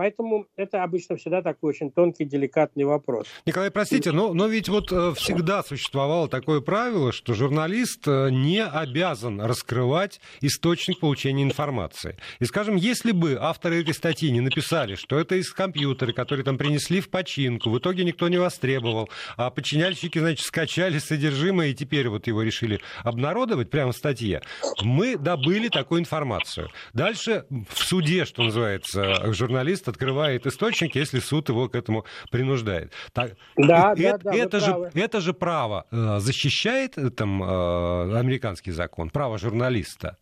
Поэтому 0.00 0.46
это 0.56 0.82
обычно 0.82 1.16
всегда 1.16 1.42
такой 1.42 1.74
очень 1.74 1.92
тонкий, 1.92 2.24
деликатный 2.24 2.84
вопрос. 2.84 3.26
Николай, 3.44 3.70
простите, 3.70 4.12
но, 4.12 4.32
но 4.32 4.46
ведь 4.46 4.70
вот 4.70 4.90
э, 4.90 5.12
всегда 5.14 5.62
существовало 5.62 6.26
такое 6.26 6.62
правило, 6.62 7.12
что 7.12 7.34
журналист 7.34 8.08
э, 8.08 8.30
не 8.30 8.64
обязан 8.64 9.42
раскрывать 9.42 10.18
источник 10.40 11.00
получения 11.00 11.42
информации. 11.42 12.16
И, 12.38 12.46
скажем, 12.46 12.76
если 12.76 13.12
бы 13.12 13.36
авторы 13.38 13.82
этой 13.82 13.92
статьи 13.92 14.30
не 14.30 14.40
написали, 14.40 14.94
что 14.94 15.18
это 15.18 15.34
из 15.34 15.52
компьютера, 15.52 16.14
который 16.14 16.46
там 16.46 16.56
принесли 16.56 17.02
в 17.02 17.10
починку, 17.10 17.68
в 17.68 17.78
итоге 17.78 18.02
никто 18.02 18.30
не 18.30 18.38
востребовал, 18.38 19.10
а 19.36 19.50
подчиняльщики, 19.50 20.18
значит, 20.18 20.46
скачали 20.46 20.96
содержимое 20.96 21.68
и 21.68 21.74
теперь 21.74 22.08
вот 22.08 22.26
его 22.26 22.40
решили 22.40 22.80
обнародовать 23.04 23.68
прямо 23.68 23.92
в 23.92 23.96
статье, 23.96 24.40
мы 24.82 25.18
добыли 25.18 25.68
такую 25.68 26.00
информацию. 26.00 26.70
Дальше 26.94 27.44
в 27.50 27.76
суде, 27.76 28.24
что 28.24 28.42
называется, 28.42 29.30
журналист 29.34 29.89
открывает 29.90 30.46
источник, 30.46 30.94
если 30.94 31.18
суд 31.18 31.48
его 31.48 31.68
к 31.68 31.74
этому 31.74 32.04
принуждает. 32.30 32.92
Так, 33.12 33.36
да, 33.56 33.92
это, 33.92 34.24
да, 34.24 34.30
да, 34.30 34.36
это, 34.36 34.60
же, 34.60 34.90
это 34.94 35.20
же 35.20 35.34
право 35.34 35.86
э, 35.90 36.18
защищает 36.18 36.96
э, 36.96 37.10
там, 37.10 37.42
э, 37.42 38.18
американский 38.18 38.70
закон, 38.70 39.10
право 39.10 39.38
журналиста. 39.38 40.16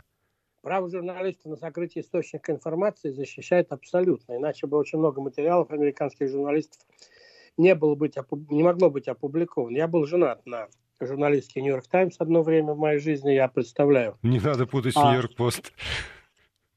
Право 0.63 0.91
журналиста 0.91 1.49
на 1.49 1.57
сокрытие 1.57 2.03
источника 2.03 2.53
информации 2.53 3.11
защищает 3.11 3.73
абсолютно. 3.73 4.37
Иначе 4.37 4.67
бы 4.67 4.77
очень 4.77 4.99
много 4.99 5.21
материалов 5.21 5.71
американских 5.71 6.29
журналистов 6.29 6.81
не, 7.57 7.75
было 7.75 7.95
быть, 7.95 8.17
не 8.51 8.63
могло 8.63 8.91
быть 8.91 9.09
опубликовано. 9.09 9.77
Я 9.77 9.87
был 9.89 10.07
женат 10.07 10.45
на 10.47 10.69
журналистке 11.01 11.61
Нью-Йорк 11.61 11.87
Таймс 11.87 12.17
одно 12.19 12.43
время 12.43 12.73
в 12.73 12.79
моей 12.79 12.99
жизни, 12.99 13.33
я 13.33 13.49
представляю. 13.49 14.17
Не 14.23 14.41
надо 14.41 14.67
путать 14.67 14.95
с 14.95 14.97
а... 14.97 15.11
Нью-Йорк 15.11 15.35
Пост. 15.37 15.73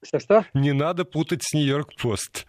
Что-что? 0.03 0.45
Не 0.53 0.73
надо 0.73 1.05
путать 1.05 1.43
с 1.43 1.53
Нью-Йорк 1.53 1.89
Пост. 2.01 2.47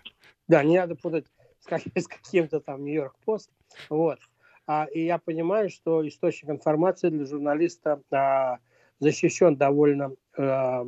Да, 0.52 0.62
не 0.62 0.76
надо 0.76 0.96
путать 0.96 1.24
с, 1.60 1.64
как, 1.64 1.80
с 1.96 2.06
каким-то 2.06 2.60
там 2.60 2.84
Нью-Йорк 2.84 3.14
Пост. 3.24 3.50
Вот. 3.88 4.18
А, 4.66 4.84
и 4.84 5.02
я 5.02 5.16
понимаю, 5.16 5.70
что 5.70 6.06
источник 6.06 6.50
информации 6.50 7.08
для 7.08 7.24
журналиста 7.24 8.02
а, 8.10 8.58
защищен 8.98 9.56
довольно 9.56 10.12
а, 10.36 10.84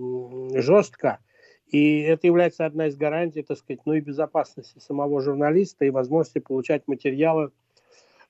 жестко. 0.57 1.19
И 1.69 2.03
это 2.03 2.27
является 2.27 2.67
одна 2.67 2.89
из 2.89 2.97
гарантий, 2.97 3.43
так 3.43 3.57
сказать, 3.57 3.81
ну 3.87 3.95
и 3.95 4.01
безопасности 4.01 4.81
самого 4.81 5.23
журналиста 5.23 5.87
и 5.87 5.91
возможности 5.91 6.41
получать 6.41 6.87
материалы, 6.87 7.51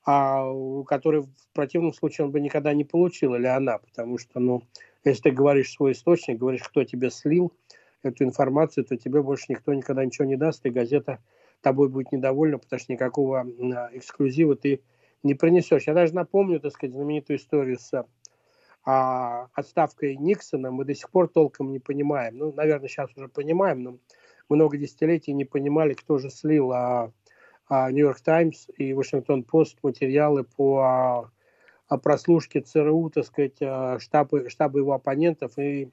а, 0.06 0.48
которые 0.84 1.22
в 1.22 1.48
противном 1.52 1.92
случае 1.92 2.26
он 2.26 2.30
бы 2.30 2.38
никогда 2.38 2.72
не 2.74 2.84
получил, 2.84 3.34
или 3.34 3.46
она, 3.46 3.78
потому 3.78 4.18
что, 4.18 4.38
ну, 4.38 4.62
если 5.02 5.22
ты 5.22 5.30
говоришь 5.32 5.72
свой 5.72 5.92
источник, 5.92 6.38
говоришь, 6.38 6.62
кто 6.62 6.84
тебе 6.84 7.10
слил, 7.10 7.52
эту 8.04 8.24
информацию, 8.24 8.84
то 8.84 8.96
тебе 8.96 9.22
больше 9.22 9.46
никто 9.48 9.72
никогда 9.74 10.04
ничего 10.04 10.26
не 10.26 10.36
даст, 10.36 10.64
и 10.66 10.70
газета 10.70 11.18
тобой 11.64 11.88
будет 11.88 12.12
недовольна, 12.12 12.58
потому 12.58 12.78
что 12.78 12.92
никакого 12.92 13.40
а, 13.40 13.90
эксклюзива 13.92 14.54
ты 14.54 14.82
не 15.24 15.34
принесешь. 15.34 15.86
Я 15.86 15.94
даже 15.94 16.14
напомню, 16.14 16.60
так 16.60 16.72
сказать, 16.72 16.94
знаменитую 16.94 17.38
историю 17.38 17.78
с 17.78 18.06
а, 18.84 19.48
отставкой 19.54 20.16
Никсона 20.16 20.70
мы 20.70 20.84
до 20.84 20.94
сих 20.94 21.10
пор 21.10 21.28
толком 21.28 21.72
не 21.72 21.80
понимаем. 21.80 22.36
Ну, 22.36 22.52
наверное, 22.52 22.88
сейчас 22.88 23.10
уже 23.16 23.28
понимаем, 23.28 23.82
но 23.82 23.98
много 24.48 24.76
десятилетий 24.76 25.32
не 25.32 25.46
понимали, 25.46 25.94
кто 25.94 26.18
же 26.18 26.30
слил 26.30 26.70
а, 26.72 27.10
а, 27.68 27.90
Нью-Йорк 27.90 28.20
Таймс 28.20 28.66
и 28.76 28.92
Вашингтон-Пост 28.92 29.78
материалы 29.82 30.44
по 30.44 30.80
а, 30.80 31.30
о 31.86 31.98
прослушке 31.98 32.60
ЦРУ, 32.60 33.10
так 33.10 33.26
сказать, 33.26 33.56
штаба, 34.00 34.48
штаба 34.48 34.78
его 34.78 34.94
оппонентов 34.94 35.58
и 35.58 35.90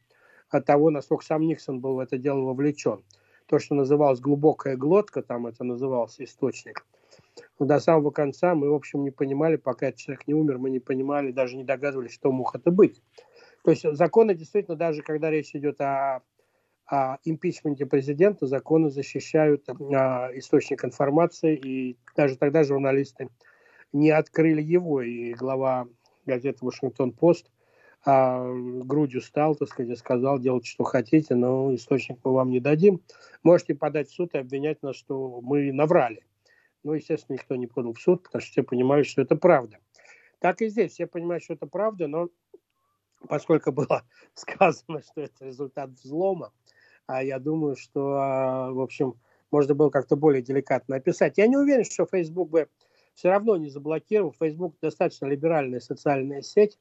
от 0.51 0.65
того, 0.65 0.89
насколько 0.89 1.25
сам 1.25 1.47
Никсон 1.47 1.79
был 1.79 1.95
в 1.95 1.99
это 1.99 2.17
дело 2.17 2.41
вовлечен. 2.41 3.03
То, 3.47 3.59
что 3.59 3.75
называлось 3.75 4.19
глубокая 4.19 4.77
глотка, 4.77 5.21
там 5.21 5.47
это 5.47 5.63
назывался 5.63 6.23
источник. 6.23 6.85
Но 7.59 7.65
до 7.65 7.79
самого 7.79 8.11
конца 8.11 8.55
мы, 8.55 8.69
в 8.69 8.73
общем, 8.73 9.03
не 9.03 9.11
понимали, 9.11 9.55
пока 9.55 9.87
этот 9.87 9.99
человек 9.99 10.27
не 10.27 10.33
умер, 10.33 10.57
мы 10.57 10.69
не 10.69 10.79
понимали, 10.79 11.31
даже 11.31 11.57
не 11.57 11.63
догадывались, 11.63 12.13
что 12.13 12.31
мог 12.31 12.55
это 12.55 12.71
быть. 12.71 13.01
То 13.63 13.71
есть 13.71 13.83
законы 13.93 14.35
действительно, 14.35 14.77
даже 14.77 15.01
когда 15.01 15.29
речь 15.29 15.55
идет 15.55 15.81
о 15.81 16.21
о 16.91 17.19
импичменте 17.23 17.85
президента 17.85 18.47
законы 18.47 18.89
защищают 18.89 19.65
а, 19.69 20.29
источник 20.33 20.83
информации, 20.83 21.55
и 21.55 21.97
даже 22.17 22.37
тогда 22.37 22.63
журналисты 22.63 23.29
не 23.93 24.09
открыли 24.11 24.61
его, 24.61 25.01
и 25.01 25.33
глава 25.33 25.87
газеты 26.25 26.65
«Вашингтон-Пост» 26.65 27.49
а, 28.03 28.51
грудью 28.53 29.21
стал, 29.21 29.55
так 29.55 29.69
сказать, 29.69 29.97
сказал, 29.99 30.39
делать, 30.39 30.65
что 30.65 30.83
хотите, 30.83 31.35
но 31.35 31.73
источник 31.75 32.19
мы 32.23 32.33
вам 32.33 32.49
не 32.49 32.59
дадим. 32.59 33.01
Можете 33.43 33.75
подать 33.75 34.09
в 34.09 34.13
суд 34.13 34.33
и 34.33 34.39
обвинять 34.39 34.81
нас, 34.81 34.95
что 34.95 35.39
мы 35.41 35.71
наврали. 35.71 36.25
Ну, 36.83 36.93
естественно, 36.93 37.35
никто 37.35 37.55
не 37.55 37.67
подал 37.67 37.93
в 37.93 38.01
суд, 38.01 38.23
потому 38.23 38.41
что 38.41 38.51
все 38.51 38.63
понимали, 38.63 39.03
что 39.03 39.21
это 39.21 39.35
правда. 39.35 39.77
Так 40.39 40.61
и 40.61 40.69
здесь, 40.69 40.93
все 40.93 41.05
понимают, 41.05 41.43
что 41.43 41.53
это 41.53 41.67
правда, 41.67 42.07
но 42.07 42.29
поскольку 43.27 43.71
было 43.71 44.03
сказано, 44.33 45.01
что 45.01 45.21
это 45.21 45.45
результат 45.45 45.91
взлома, 45.91 46.51
а 47.05 47.23
я 47.23 47.39
думаю, 47.39 47.75
что, 47.75 48.15
а, 48.15 48.71
в 48.71 48.79
общем, 48.79 49.15
можно 49.51 49.75
было 49.75 49.89
как-то 49.89 50.15
более 50.15 50.41
деликатно 50.41 50.95
описать. 50.95 51.37
Я 51.37 51.45
не 51.45 51.57
уверен, 51.57 51.83
что 51.83 52.05
Facebook 52.05 52.49
бы 52.49 52.69
все 53.13 53.29
равно 53.29 53.57
не 53.57 53.69
заблокировал. 53.69 54.33
Facebook 54.39 54.75
достаточно 54.81 55.25
либеральная 55.25 55.81
социальная 55.81 56.41
сеть, 56.41 56.79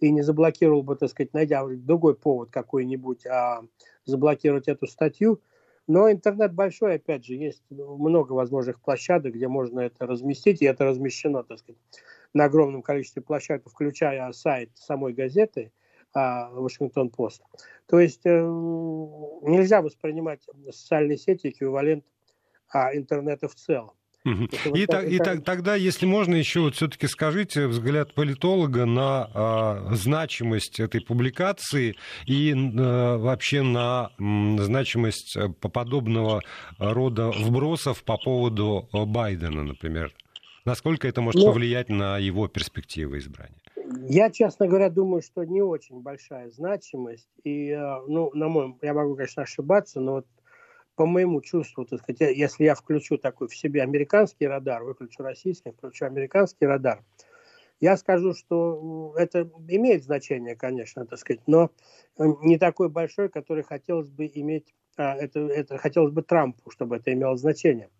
и 0.00 0.10
не 0.10 0.22
заблокировал 0.22 0.82
бы, 0.82 0.96
так 0.96 1.10
сказать, 1.10 1.32
найдя 1.34 1.64
другой 1.66 2.14
повод 2.14 2.50
какой-нибудь, 2.50 3.26
а 3.26 3.62
заблокировать 4.04 4.68
эту 4.68 4.86
статью. 4.86 5.40
Но 5.86 6.10
интернет 6.10 6.52
большой, 6.52 6.96
опять 6.96 7.24
же, 7.24 7.34
есть 7.34 7.62
много 7.70 8.32
возможных 8.32 8.80
площадок, 8.80 9.34
где 9.34 9.46
можно 9.46 9.80
это 9.80 10.06
разместить, 10.06 10.60
и 10.60 10.66
это 10.66 10.84
размещено, 10.84 11.44
так 11.44 11.60
сказать, 11.60 11.80
на 12.34 12.44
огромном 12.44 12.82
количестве 12.82 13.22
площадок, 13.22 13.70
включая 13.70 14.30
сайт 14.32 14.70
самой 14.74 15.12
газеты– 15.12 15.72
Вашингтон-Пост. 16.16 17.42
То 17.86 18.00
есть 18.00 18.24
э, 18.24 18.30
нельзя 18.30 19.82
воспринимать 19.82 20.46
социальные 20.70 21.18
сети 21.18 21.48
эквивалент 21.50 22.04
а, 22.68 22.96
интернета 22.96 23.48
в 23.48 23.54
целом. 23.54 23.92
И, 24.74 24.86
так, 24.86 25.08
и 25.08 25.18
так, 25.18 25.44
тогда, 25.44 25.76
если 25.76 26.06
можно, 26.06 26.34
еще 26.34 26.60
вот 26.60 26.74
все-таки 26.74 27.06
скажите 27.06 27.66
взгляд 27.66 28.12
политолога 28.12 28.84
на 28.84 29.30
а, 29.32 29.88
значимость 29.92 30.80
этой 30.80 31.00
публикации 31.00 31.96
и 32.26 32.52
а, 32.54 33.18
вообще 33.18 33.62
на 33.62 34.10
м, 34.18 34.58
значимость 34.58 35.36
э, 35.36 35.48
подобного 35.48 36.42
рода 36.78 37.30
вбросов 37.30 38.02
по 38.02 38.16
поводу 38.16 38.88
Байдена, 38.92 39.62
например. 39.62 40.12
Насколько 40.64 41.06
это 41.06 41.20
может 41.20 41.40
ну, 41.40 41.46
повлиять 41.46 41.88
на 41.88 42.18
его 42.18 42.48
перспективы 42.48 43.18
избрания? 43.18 43.54
Я, 44.08 44.30
честно 44.30 44.66
говоря, 44.66 44.90
думаю, 44.90 45.22
что 45.22 45.44
не 45.44 45.62
очень 45.62 46.00
большая 46.00 46.50
значимость. 46.50 47.28
И, 47.44 47.68
э, 47.70 48.00
ну, 48.08 48.30
на 48.34 48.48
мой, 48.48 48.76
я 48.82 48.92
могу, 48.92 49.14
конечно, 49.14 49.44
ошибаться, 49.44 50.00
но 50.00 50.12
вот 50.14 50.26
по 50.96 51.06
моему 51.06 51.40
чувству, 51.40 51.84
так 51.84 52.00
сказать, 52.00 52.36
если 52.36 52.64
я 52.64 52.74
включу 52.74 53.18
такой 53.18 53.48
в 53.48 53.56
себе 53.56 53.82
американский 53.82 54.46
радар, 54.46 54.82
выключу 54.82 55.22
российский, 55.22 55.70
включу 55.70 56.06
американский 56.06 56.66
радар, 56.66 57.04
я 57.78 57.96
скажу, 57.96 58.32
что 58.32 59.14
это 59.16 59.50
имеет 59.68 60.02
значение, 60.02 60.56
конечно, 60.56 61.06
так 61.06 61.18
сказать, 61.18 61.42
но 61.46 61.70
не 62.18 62.58
такой 62.58 62.88
большой, 62.88 63.28
который 63.28 63.62
хотелось 63.62 64.08
бы 64.08 64.26
иметь, 64.34 64.74
а, 64.96 65.14
это, 65.14 65.40
это 65.40 65.76
хотелось 65.76 66.12
бы 66.12 66.22
Трампу, 66.22 66.70
чтобы 66.70 66.96
это 66.96 67.12
имело 67.12 67.36
значение 67.36 67.90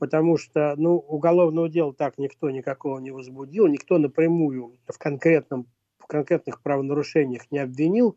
потому 0.00 0.38
что 0.38 0.74
ну, 0.78 0.96
уголовного 0.96 1.68
дела 1.68 1.92
так 1.92 2.16
никто 2.18 2.50
никакого 2.50 2.98
не 2.98 3.10
возбудил, 3.10 3.66
никто 3.66 3.98
напрямую 3.98 4.78
в, 4.88 4.98
конкретном, 4.98 5.66
в 5.98 6.06
конкретных 6.06 6.62
правонарушениях 6.62 7.50
не 7.50 7.58
обвинил. 7.58 8.16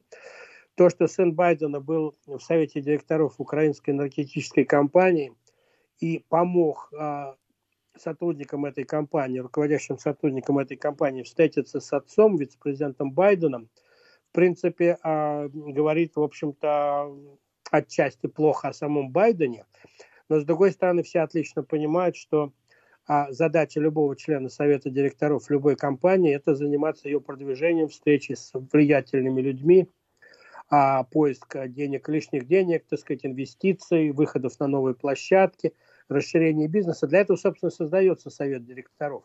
То, 0.76 0.90
что 0.90 1.08
сын 1.08 1.34
Байдена 1.34 1.80
был 1.80 2.16
в 2.26 2.40
Совете 2.40 2.82
директоров 2.82 3.36
украинской 3.40 3.92
энергетической 3.92 4.64
компании 4.64 5.34
и 6.00 6.26
помог 6.30 6.92
а, 6.98 7.36
сотрудникам 7.96 8.66
этой 8.66 8.84
компании, 8.84 9.40
руководящим 9.40 10.00
сотрудникам 10.00 10.58
этой 10.58 10.78
компании 10.78 11.24
встретиться 11.24 11.80
с 11.80 11.94
отцом, 11.94 12.38
вице-президентом 12.38 13.12
Байденом, 13.12 13.70
в 14.30 14.34
принципе, 14.34 14.98
а, 15.04 15.48
говорит, 15.48 16.16
в 16.16 16.24
общем-то, 16.24 17.16
отчасти 17.70 18.28
плохо 18.28 18.70
о 18.70 18.74
самом 18.74 19.12
Байдене. 19.12 19.66
Но, 20.28 20.40
с 20.40 20.46
другой 20.46 20.72
стороны, 20.72 21.04
все 21.04 21.20
отлично 21.20 21.64
понимают, 21.64 22.16
что 22.16 22.52
а 23.06 23.32
задача 23.34 23.82
любого 23.82 24.16
члена 24.16 24.48
совета 24.48 24.90
директоров 24.90 25.50
любой 25.50 25.76
компании– 25.76 26.34
это 26.36 26.56
заниматься 26.56 27.10
ее 27.10 27.20
продвижением, 27.20 27.90
встречи 27.90 28.32
с 28.32 28.54
влиятельными 28.54 29.42
людьми, 29.42 29.90
а 30.69 31.04
поиск 31.04 31.56
денег, 31.69 32.10
лишних 32.10 32.47
денег, 32.47 32.86
так 32.89 32.99
сказать, 32.99 33.26
инвестиций, 33.26 34.12
выходов 34.12 34.60
на 34.60 34.67
новые 34.67 34.95
площадки, 34.95 35.73
расширение 36.10 36.67
бизнеса. 36.67 37.08
Для 37.08 37.19
этого, 37.21 37.38
собственно, 37.38 37.69
создается 37.71 38.30
совет 38.30 38.65
директоров. 38.65 39.23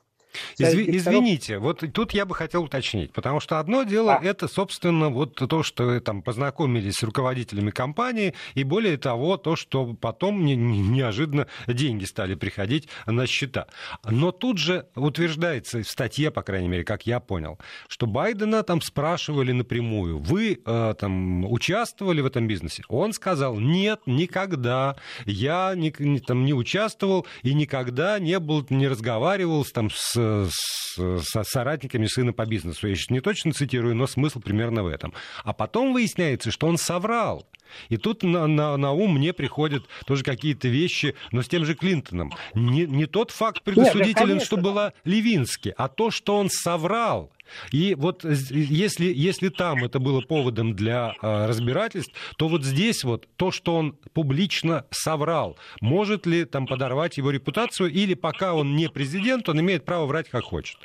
Изв... 0.59 0.79
Извините, 0.79 1.59
вот 1.59 1.85
тут 1.93 2.13
я 2.13 2.27
бы 2.27 2.35
хотел 2.35 2.65
уточнить, 2.65 3.13
потому 3.13 3.41
что 3.41 3.59
одно 3.59 3.85
дело 3.85 4.17
а. 4.17 4.25
это, 4.25 4.49
собственно, 4.49 5.09
вот 5.09 5.35
то, 5.35 5.63
что 5.63 6.01
там 6.01 6.23
познакомились 6.23 6.97
с 6.97 7.03
руководителями 7.03 7.71
компании, 7.71 8.35
и 8.55 8.65
более 8.65 8.97
того, 8.97 9.37
то, 9.37 9.57
что 9.57 9.95
потом 9.95 10.45
не, 10.45 10.57
неожиданно 10.57 11.47
деньги 11.67 12.05
стали 12.05 12.35
приходить 12.35 12.89
на 13.07 13.27
счета. 13.27 13.67
Но 14.05 14.33
тут 14.33 14.59
же 14.59 14.87
утверждается 14.95 15.83
в 15.83 15.89
статье, 15.89 16.31
по 16.31 16.43
крайней 16.43 16.69
мере, 16.69 16.85
как 16.85 17.07
я 17.07 17.21
понял, 17.21 17.59
что 17.89 18.07
Байдена 18.07 18.63
там 18.63 18.81
спрашивали 18.83 19.53
напрямую, 19.53 20.19
вы 20.19 20.61
э, 20.65 20.95
там 20.99 21.51
участвовали 21.51 22.21
в 22.21 22.27
этом 22.27 22.47
бизнесе? 22.47 22.83
Он 22.89 23.13
сказал, 23.13 23.59
нет, 23.59 24.01
никогда, 24.07 24.97
я 25.25 25.75
не, 25.75 25.91
там, 26.21 26.45
не 26.45 26.53
участвовал 26.53 27.27
и 27.43 27.55
никогда 27.55 28.19
не 28.19 28.39
был, 28.39 28.67
не 28.71 28.89
разговаривал 28.89 29.65
там 29.65 29.91
с 29.91 30.18
с, 30.19 30.97
с 30.97 31.45
соратниками 31.45 32.07
сына 32.07 32.33
по 32.33 32.47
бизнесу. 32.47 32.89
Я 32.89 32.95
сейчас 32.95 33.11
не 33.11 33.21
точно 33.21 33.53
цитирую, 33.53 33.95
но 33.95 34.07
смысл 34.07 34.41
примерно 34.41 34.83
в 34.83 34.89
этом. 34.89 35.15
А 35.45 35.53
потом 35.53 35.93
выясняется, 35.93 36.51
что 36.51 36.67
он 36.67 36.79
соврал. 36.79 37.47
И 37.89 37.97
тут 37.97 38.23
на, 38.23 38.47
на, 38.47 38.77
на 38.77 38.93
ум 38.93 39.15
мне 39.15 39.33
приходят 39.33 39.85
тоже 40.07 40.25
какие-то 40.25 40.69
вещи, 40.69 41.15
но 41.33 41.43
с 41.43 41.49
тем 41.49 41.65
же 41.65 41.75
Клинтоном. 41.75 42.33
Не, 42.55 42.87
не 42.87 43.07
тот 43.07 43.31
факт 43.31 43.63
предосудителен, 43.63 44.35
Нет, 44.35 44.45
что 44.45 44.57
была 44.57 44.93
Левински, 45.05 45.75
а 45.77 45.89
то, 45.89 46.11
что 46.11 46.37
он 46.37 46.49
соврал. 46.51 47.31
И 47.73 47.95
вот 47.95 48.25
если, 48.25 49.13
если 49.13 49.49
там 49.49 49.85
это 49.85 49.99
было 49.99 50.21
поводом 50.21 50.75
для 50.75 51.15
э, 51.21 51.47
разбирательств, 51.47 52.15
то 52.37 52.49
вот 52.49 52.65
здесь 52.65 53.05
вот 53.05 53.29
то, 53.37 53.51
что 53.51 53.77
он 53.77 53.99
публично 54.13 54.87
соврал, 54.91 55.59
может 55.81 56.27
ли 56.27 56.45
там 56.45 56.67
подорвать 56.67 57.17
его 57.19 57.31
репутацию, 57.31 57.91
или 57.91 58.15
пока 58.15 58.55
он 58.55 58.77
не 58.77 58.89
президент, 58.89 59.49
он 59.49 59.61
имеет 59.61 59.85
право 59.85 60.07
врать 60.07 60.29
как 60.29 60.45
хочет? 60.45 60.79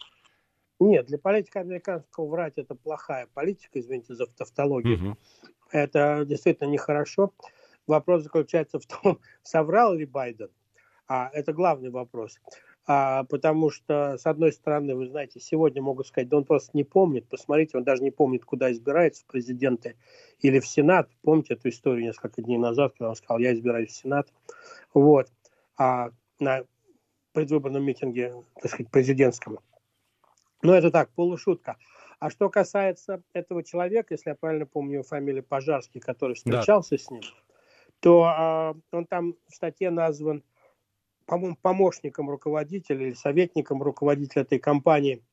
Нет, 0.79 1.05
для 1.05 1.17
политика 1.17 1.61
американского 1.61 2.27
врать 2.27 2.53
это 2.57 2.75
плохая 2.75 3.27
политика, 3.33 3.79
извините 3.79 4.15
за 4.15 4.25
тавтологию. 4.25 4.95
Угу. 4.95 5.17
Это 5.71 6.25
действительно 6.25 6.67
нехорошо. 6.67 7.33
Вопрос 7.87 8.23
заключается 8.23 8.79
в 8.79 8.85
том, 8.85 9.19
соврал 9.43 9.93
ли 9.93 10.05
Байден. 10.05 10.49
А 11.07 11.29
это 11.33 11.53
главный 11.53 11.89
вопрос 11.89 12.39
а, 12.85 13.23
потому 13.23 13.69
что, 13.69 14.17
с 14.17 14.25
одной 14.25 14.51
стороны, 14.51 14.95
вы 14.95 15.07
знаете, 15.07 15.39
сегодня 15.39 15.81
могут 15.81 16.07
сказать, 16.07 16.27
да 16.27 16.37
он 16.37 16.43
просто 16.43 16.71
не 16.73 16.83
помнит, 16.83 17.27
посмотрите, 17.27 17.77
он 17.77 17.83
даже 17.83 18.03
не 18.03 18.11
помнит, 18.11 18.43
куда 18.43 18.71
избирается 18.71 19.23
в 19.23 19.27
президенты 19.27 19.95
или 20.39 20.59
в 20.59 20.67
Сенат. 20.67 21.09
Помните 21.21 21.53
эту 21.53 21.69
историю 21.69 22.03
несколько 22.03 22.41
дней 22.41 22.57
назад, 22.57 22.93
когда 22.97 23.09
он 23.09 23.15
сказал, 23.15 23.39
я 23.39 23.53
избираюсь 23.53 23.89
в 23.89 23.95
Сенат. 23.95 24.33
Вот. 24.93 25.31
А 25.77 26.09
на 26.39 26.65
предвыборном 27.31 27.83
митинге, 27.83 28.33
так 28.61 28.71
сказать, 28.71 28.91
президентском. 28.91 29.59
Но 30.61 30.75
это 30.75 30.91
так, 30.91 31.09
полушутка. 31.11 31.77
А 32.19 32.29
что 32.29 32.49
касается 32.49 33.21
этого 33.33 33.63
человека, 33.63 34.13
если 34.13 34.29
я 34.29 34.35
правильно 34.35 34.65
помню 34.65 35.03
фамилию 35.03 35.43
Пожарский, 35.43 35.99
который 35.99 36.35
встречался 36.35 36.91
да. 36.91 36.97
с 36.97 37.11
ним, 37.11 37.21
то 37.99 38.23
а, 38.23 38.75
он 38.91 39.05
там 39.05 39.35
в 39.47 39.55
статье 39.55 39.89
назван 39.89 40.43
помощником 41.25 42.29
руководителя 42.29 43.07
или 43.07 43.13
советником 43.13 43.81
руководителя 43.81 44.43
этой 44.43 44.59
компании. 44.59 45.23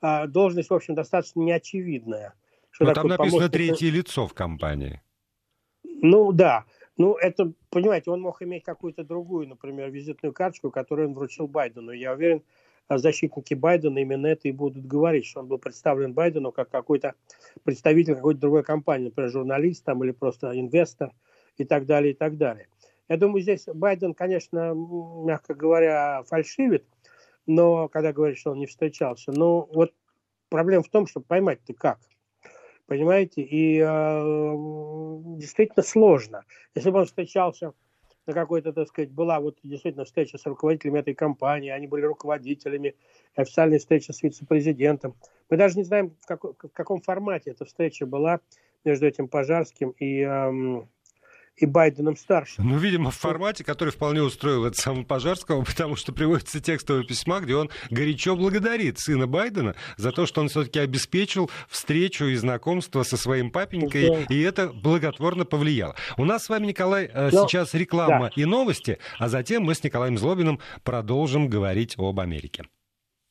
А, 0.00 0.26
должность, 0.26 0.70
в 0.70 0.74
общем, 0.74 0.94
достаточно 0.94 1.40
неочевидная. 1.40 2.34
Что 2.70 2.84
Но 2.84 2.94
там 2.94 3.08
написано 3.08 3.30
помощник... 3.30 3.52
третье 3.52 3.90
лицо 3.90 4.26
в 4.26 4.34
компании. 4.34 5.02
Ну 5.82 6.32
да, 6.32 6.64
ну, 6.96 7.14
это, 7.14 7.52
понимаете, 7.70 8.10
он 8.10 8.20
мог 8.20 8.42
иметь 8.42 8.62
какую-то 8.62 9.04
другую, 9.04 9.48
например, 9.48 9.90
визитную 9.90 10.32
карточку, 10.32 10.70
которую 10.70 11.08
он 11.08 11.14
вручил 11.14 11.48
Байдену. 11.48 11.92
Я 11.92 12.12
уверен, 12.12 12.42
защитники 12.90 13.54
Байдена 13.54 13.98
именно 13.98 14.26
это 14.26 14.48
и 14.48 14.52
будут 14.52 14.86
говорить, 14.86 15.26
что 15.26 15.40
он 15.40 15.46
был 15.46 15.58
представлен 15.58 16.12
Байдену 16.12 16.52
как 16.52 16.70
какой-то 16.70 17.14
представитель 17.64 18.16
какой-то 18.16 18.40
другой 18.40 18.64
компании, 18.64 19.06
например, 19.06 19.30
журналист 19.30 19.84
там, 19.84 20.02
или 20.04 20.10
просто 20.10 20.58
инвестор 20.58 21.12
и 21.56 21.64
так 21.64 21.86
далее, 21.86 22.12
и 22.12 22.14
так 22.14 22.36
далее. 22.36 22.68
Я 23.10 23.18
думаю, 23.18 23.42
здесь 23.42 23.66
Байден, 23.66 24.14
конечно, 24.14 24.72
мягко 24.72 25.52
говоря, 25.52 26.22
фальшивит, 26.22 26.86
но 27.44 27.88
когда 27.88 28.14
говорит, 28.14 28.38
что 28.38 28.52
он 28.52 28.58
не 28.58 28.66
встречался. 28.66 29.32
Но 29.32 29.68
вот 29.74 29.92
проблема 30.48 30.82
в 30.82 30.88
том, 30.88 31.06
что 31.06 31.20
поймать-то 31.20 31.74
как– 31.74 31.98
понимаете, 32.90 33.42
и 33.42 33.78
э, 33.78 34.56
действительно 35.38 35.84
сложно. 35.84 36.44
Если 36.74 36.90
бы 36.90 36.98
он 36.98 37.06
встречался 37.06 37.72
на 38.26 38.32
какой-то, 38.32 38.72
так 38.72 38.88
сказать, 38.88 39.12
была 39.12 39.38
вот 39.38 39.60
действительно 39.62 40.04
встреча 40.04 40.38
с 40.38 40.44
руководителями 40.44 40.98
этой 40.98 41.14
компании, 41.14 41.70
они 41.70 41.86
были 41.86 42.02
руководителями, 42.02 42.96
официальная 43.36 43.78
встреча 43.78 44.12
с 44.12 44.24
вице-президентом. 44.24 45.14
Мы 45.48 45.56
даже 45.56 45.78
не 45.78 45.84
знаем, 45.84 46.16
в, 46.20 46.26
как, 46.26 46.42
в 46.42 46.72
каком 46.72 47.00
формате 47.00 47.52
эта 47.52 47.64
встреча 47.64 48.06
была 48.06 48.40
между 48.84 49.06
этим 49.06 49.28
Пожарским 49.28 49.90
и 49.90 50.22
э, 50.22 50.82
и 51.60 51.66
Байденом 51.66 52.16
старшим. 52.16 52.68
Ну, 52.68 52.78
видимо, 52.78 53.10
в 53.10 53.16
формате, 53.16 53.64
который 53.64 53.90
вполне 53.90 54.22
устроил 54.22 54.64
это 54.64 54.80
самого 54.80 55.04
Пожарского, 55.04 55.62
потому 55.64 55.96
что 55.96 56.12
приводится 56.12 56.60
текстовое 56.60 57.04
письма, 57.04 57.40
где 57.40 57.56
он 57.56 57.70
горячо 57.90 58.36
благодарит 58.36 58.98
сына 58.98 59.26
Байдена 59.26 59.74
за 59.96 60.12
то, 60.12 60.26
что 60.26 60.40
он 60.40 60.48
все-таки 60.48 60.78
обеспечил 60.78 61.50
встречу 61.68 62.24
и 62.24 62.34
знакомство 62.36 63.02
со 63.02 63.16
своим 63.16 63.50
папенькой, 63.50 64.08
да. 64.08 64.34
и 64.34 64.40
это 64.40 64.68
благотворно 64.68 65.44
повлияло. 65.44 65.94
У 66.16 66.24
нас 66.24 66.44
с 66.44 66.48
вами, 66.48 66.66
Николай, 66.66 67.06
э, 67.12 67.30
Но... 67.32 67.46
сейчас 67.46 67.74
реклама 67.74 68.30
да. 68.34 68.42
и 68.42 68.44
новости, 68.44 68.98
а 69.18 69.28
затем 69.28 69.64
мы 69.64 69.74
с 69.74 69.82
Николаем 69.84 70.18
Злобиным 70.18 70.60
продолжим 70.82 71.48
говорить 71.48 71.94
об 71.98 72.20
Америке. 72.20 72.64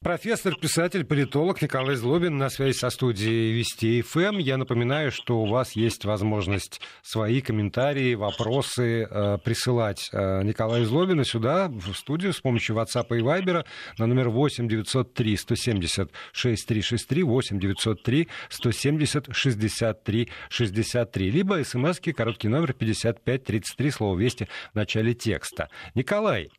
Профессор, 0.02 0.56
писатель, 0.56 1.04
политолог 1.04 1.62
Николай 1.62 1.98
Злобин 1.98 2.38
на 2.38 2.50
связи 2.50 2.78
со 2.78 2.90
студией 2.90 3.52
Вести 3.52 4.02
ФМ. 4.02 4.38
Я 4.38 4.56
напоминаю, 4.56 5.12
что 5.12 5.42
у 5.42 5.46
вас 5.46 5.74
есть 5.74 6.06
возможность 6.06 6.80
свои 7.02 7.42
комментарии, 7.42 8.16
вопросы 8.16 9.04
э, 9.04 9.38
присылать 9.44 10.10
э, 10.14 10.44
Николаю 10.44 10.86
Злобину 10.86 11.26
сюда, 11.26 11.68
в 11.68 11.94
студию, 11.96 12.32
с 12.32 12.40
помощью 12.40 12.78
WhatsApp 12.78 13.08
и 13.10 13.22
Viber 13.22 13.66
на 13.98 14.06
номер 14.06 14.30
8 14.30 14.70
903 14.70 15.36
170 15.36 16.12
6363 16.32 17.24
8 17.24 17.60
903 17.60 18.28
170 18.48 19.28
63 19.36 20.30
63. 20.48 21.30
Либо 21.30 21.62
смски, 21.66 22.14
короткий 22.14 22.48
номер 22.48 22.72
5533, 22.72 23.92
слово 23.92 24.18
«Вести» 24.18 24.48
в 24.72 24.76
начале 24.76 25.14
текста. 25.14 25.68
Николай, 25.94 26.50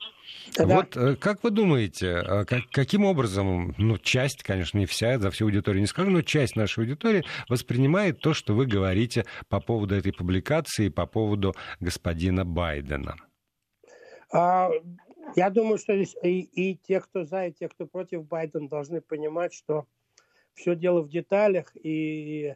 да. 0.56 0.66
Вот 0.66 0.96
э, 0.96 1.16
как 1.16 1.42
вы 1.42 1.50
думаете, 1.50 2.22
э, 2.26 2.44
как, 2.44 2.62
каким 2.70 3.04
образом, 3.04 3.74
ну, 3.78 3.98
часть, 3.98 4.42
конечно, 4.42 4.78
не 4.78 4.86
вся, 4.86 5.18
за 5.18 5.30
всю 5.30 5.46
аудиторию 5.46 5.80
не 5.80 5.86
скажу, 5.86 6.10
но 6.10 6.22
часть 6.22 6.56
нашей 6.56 6.80
аудитории 6.80 7.24
воспринимает 7.48 8.20
то, 8.20 8.34
что 8.34 8.54
вы 8.54 8.66
говорите 8.66 9.24
по 9.48 9.60
поводу 9.60 9.94
этой 9.94 10.12
публикации, 10.12 10.88
по 10.88 11.06
поводу 11.06 11.54
господина 11.80 12.44
Байдена? 12.44 13.16
А, 14.32 14.70
я 15.36 15.50
думаю, 15.50 15.78
что 15.78 15.94
здесь 15.94 16.16
и, 16.22 16.40
и 16.40 16.76
те, 16.76 17.00
кто 17.00 17.24
за, 17.24 17.46
и 17.46 17.52
те, 17.52 17.68
кто 17.68 17.86
против 17.86 18.26
Байдена, 18.26 18.68
должны 18.68 19.00
понимать, 19.00 19.54
что 19.54 19.86
все 20.54 20.74
дело 20.74 21.02
в 21.02 21.08
деталях, 21.08 21.74
и, 21.76 22.54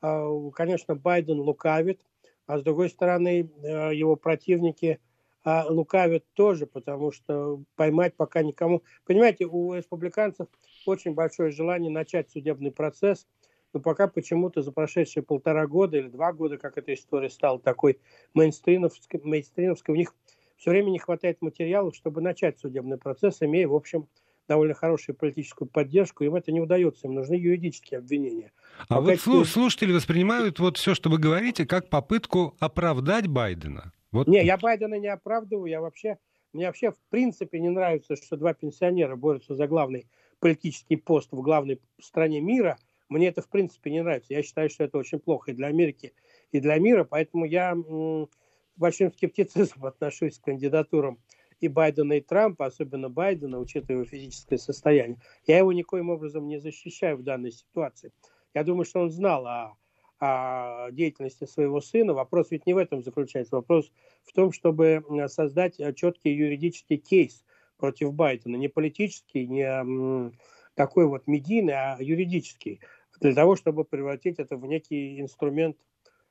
а, 0.00 0.50
конечно, 0.50 0.94
Байден 0.94 1.38
лукавит, 1.38 2.00
а 2.46 2.58
с 2.58 2.62
другой 2.62 2.90
стороны, 2.90 3.50
э, 3.62 3.94
его 3.94 4.16
противники– 4.16 5.00
а 5.46 5.64
лукавят 5.68 6.24
тоже, 6.34 6.66
потому 6.66 7.12
что 7.12 7.62
поймать 7.76 8.16
пока 8.16 8.42
никому... 8.42 8.82
Понимаете, 9.04 9.46
у 9.46 9.74
республиканцев 9.74 10.48
очень 10.86 11.14
большое 11.14 11.52
желание 11.52 11.88
начать 11.88 12.28
судебный 12.28 12.72
процесс, 12.72 13.28
но 13.72 13.78
пока 13.78 14.08
почему-то 14.08 14.62
за 14.62 14.72
прошедшие 14.72 15.22
полтора 15.22 15.68
года 15.68 15.98
или 15.98 16.08
два 16.08 16.32
года, 16.32 16.58
как 16.58 16.78
эта 16.78 16.92
история 16.92 17.30
стала 17.30 17.60
такой 17.60 18.00
мейнстримовской, 18.34 19.20
мейнстримовской 19.22 19.94
у 19.94 19.96
них 19.96 20.16
все 20.56 20.70
время 20.70 20.90
не 20.90 20.98
хватает 20.98 21.40
материалов, 21.40 21.94
чтобы 21.94 22.20
начать 22.20 22.58
судебный 22.58 22.98
процесс, 22.98 23.40
имея, 23.40 23.68
в 23.68 23.74
общем, 23.74 24.08
довольно 24.48 24.74
хорошую 24.74 25.14
политическую 25.14 25.68
поддержку, 25.68 26.24
им 26.24 26.34
это 26.34 26.50
не 26.50 26.60
удается, 26.60 27.06
им 27.06 27.14
нужны 27.14 27.34
юридические 27.34 27.98
обвинения. 27.98 28.50
А 28.88 29.00
Пока 29.00 29.16
вот 29.26 29.46
слушатели 29.46 29.92
воспринимают 29.92 30.58
вот 30.58 30.76
все, 30.76 30.96
что 30.96 31.08
вы 31.08 31.18
говорите, 31.18 31.66
как 31.66 31.88
попытку 31.88 32.56
оправдать 32.58 33.28
Байдена. 33.28 33.92
Вот. 34.16 34.28
Не, 34.28 34.44
я 34.44 34.56
Байдена 34.56 34.94
не 34.98 35.08
оправдываю, 35.08 35.66
я 35.66 35.80
вообще, 35.80 36.18
мне 36.52 36.66
вообще 36.66 36.90
в 36.90 36.98
принципе 37.10 37.60
не 37.60 37.68
нравится, 37.68 38.16
что 38.16 38.36
два 38.36 38.54
пенсионера 38.54 39.14
борются 39.14 39.54
за 39.54 39.66
главный 39.66 40.06
политический 40.40 40.96
пост 40.96 41.32
в 41.32 41.42
главной 41.42 41.80
стране 42.00 42.40
мира. 42.40 42.78
Мне 43.08 43.28
это 43.28 43.42
в 43.42 43.48
принципе 43.48 43.90
не 43.90 44.02
нравится. 44.02 44.32
Я 44.32 44.42
считаю, 44.42 44.70
что 44.70 44.84
это 44.84 44.98
очень 44.98 45.18
плохо 45.18 45.50
и 45.50 45.54
для 45.54 45.66
Америки, 45.68 46.14
и 46.50 46.60
для 46.60 46.78
мира, 46.78 47.04
поэтому 47.04 47.44
я 47.44 47.72
м, 47.72 48.28
с 48.74 48.78
большим 48.78 49.12
скептицизмом 49.12 49.86
отношусь 49.86 50.38
к 50.38 50.44
кандидатурам 50.44 51.18
и 51.60 51.68
Байдена, 51.68 52.14
и 52.14 52.20
Трампа, 52.20 52.66
особенно 52.66 53.08
Байдена, 53.08 53.58
учитывая 53.58 53.96
его 54.02 54.04
физическое 54.04 54.58
состояние. 54.58 55.18
Я 55.46 55.58
его 55.58 55.72
никоим 55.72 56.10
образом 56.10 56.48
не 56.48 56.58
защищаю 56.58 57.18
в 57.18 57.22
данной 57.22 57.52
ситуации. 57.52 58.12
Я 58.54 58.64
думаю, 58.64 58.86
что 58.86 59.00
он 59.00 59.10
знал 59.10 59.46
о 59.46 59.76
о 60.18 60.90
деятельности 60.90 61.44
своего 61.44 61.80
сына. 61.80 62.14
Вопрос 62.14 62.50
ведь 62.50 62.66
не 62.66 62.74
в 62.74 62.78
этом 62.78 63.02
заключается. 63.02 63.56
Вопрос 63.56 63.90
в 64.24 64.32
том, 64.32 64.52
чтобы 64.52 65.04
создать 65.28 65.80
четкий 65.96 66.32
юридический 66.32 66.96
кейс 66.96 67.44
против 67.76 68.12
Байдена. 68.14 68.56
Не 68.56 68.68
политический, 68.68 69.46
не 69.46 70.32
такой 70.74 71.06
вот 71.06 71.26
медийный, 71.26 71.74
а 71.74 71.96
юридический. 72.00 72.80
Для 73.20 73.34
того, 73.34 73.56
чтобы 73.56 73.84
превратить 73.84 74.38
это 74.38 74.56
в 74.56 74.66
некий 74.66 75.20
инструмент 75.20 75.76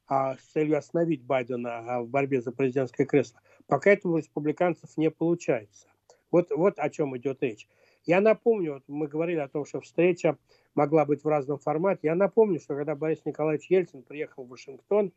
а, 0.07 0.35
с 0.35 0.41
целью 0.53 0.77
остановить 0.77 1.23
Байдена 1.23 1.79
а, 1.79 2.01
в 2.01 2.07
борьбе 2.07 2.41
за 2.41 2.51
президентское 2.51 3.07
кресло. 3.07 3.41
Пока 3.67 3.91
этого 3.91 4.13
у 4.13 4.17
республиканцев 4.17 4.95
не 4.97 5.09
получается. 5.09 5.87
Вот, 6.31 6.51
вот 6.51 6.77
о 6.77 6.89
чем 6.89 7.17
идет 7.17 7.41
речь. 7.41 7.67
Я 8.05 8.21
напомню, 8.21 8.75
вот 8.75 8.83
мы 8.87 9.07
говорили 9.07 9.39
о 9.39 9.47
том, 9.47 9.65
что 9.65 9.81
встреча 9.81 10.37
могла 10.75 11.05
быть 11.05 11.23
в 11.23 11.27
разном 11.27 11.57
формате. 11.57 12.01
Я 12.03 12.15
напомню, 12.15 12.59
что 12.59 12.75
когда 12.75 12.95
Борис 12.95 13.21
Николаевич 13.25 13.69
Ельцин 13.71 14.03
приехал 14.03 14.43
в 14.43 14.49
Вашингтон, 14.49 15.11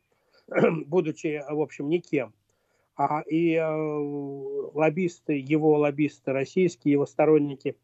будучи, 0.87 1.43
в 1.47 1.61
общем, 1.61 1.89
никем, 1.89 2.33
а 2.95 3.21
и 3.21 3.53
э, 3.53 3.65
лоббисты, 4.73 5.33
его 5.33 5.77
лоббисты 5.77 6.31
российские, 6.31 6.93
его 6.93 7.05
сторонники, 7.05 7.77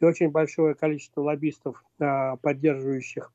и 0.00 0.04
очень 0.04 0.30
большое 0.30 0.74
количество 0.74 1.22
лоббистов, 1.22 1.82
э, 1.98 2.36
поддерживающих 2.40 3.32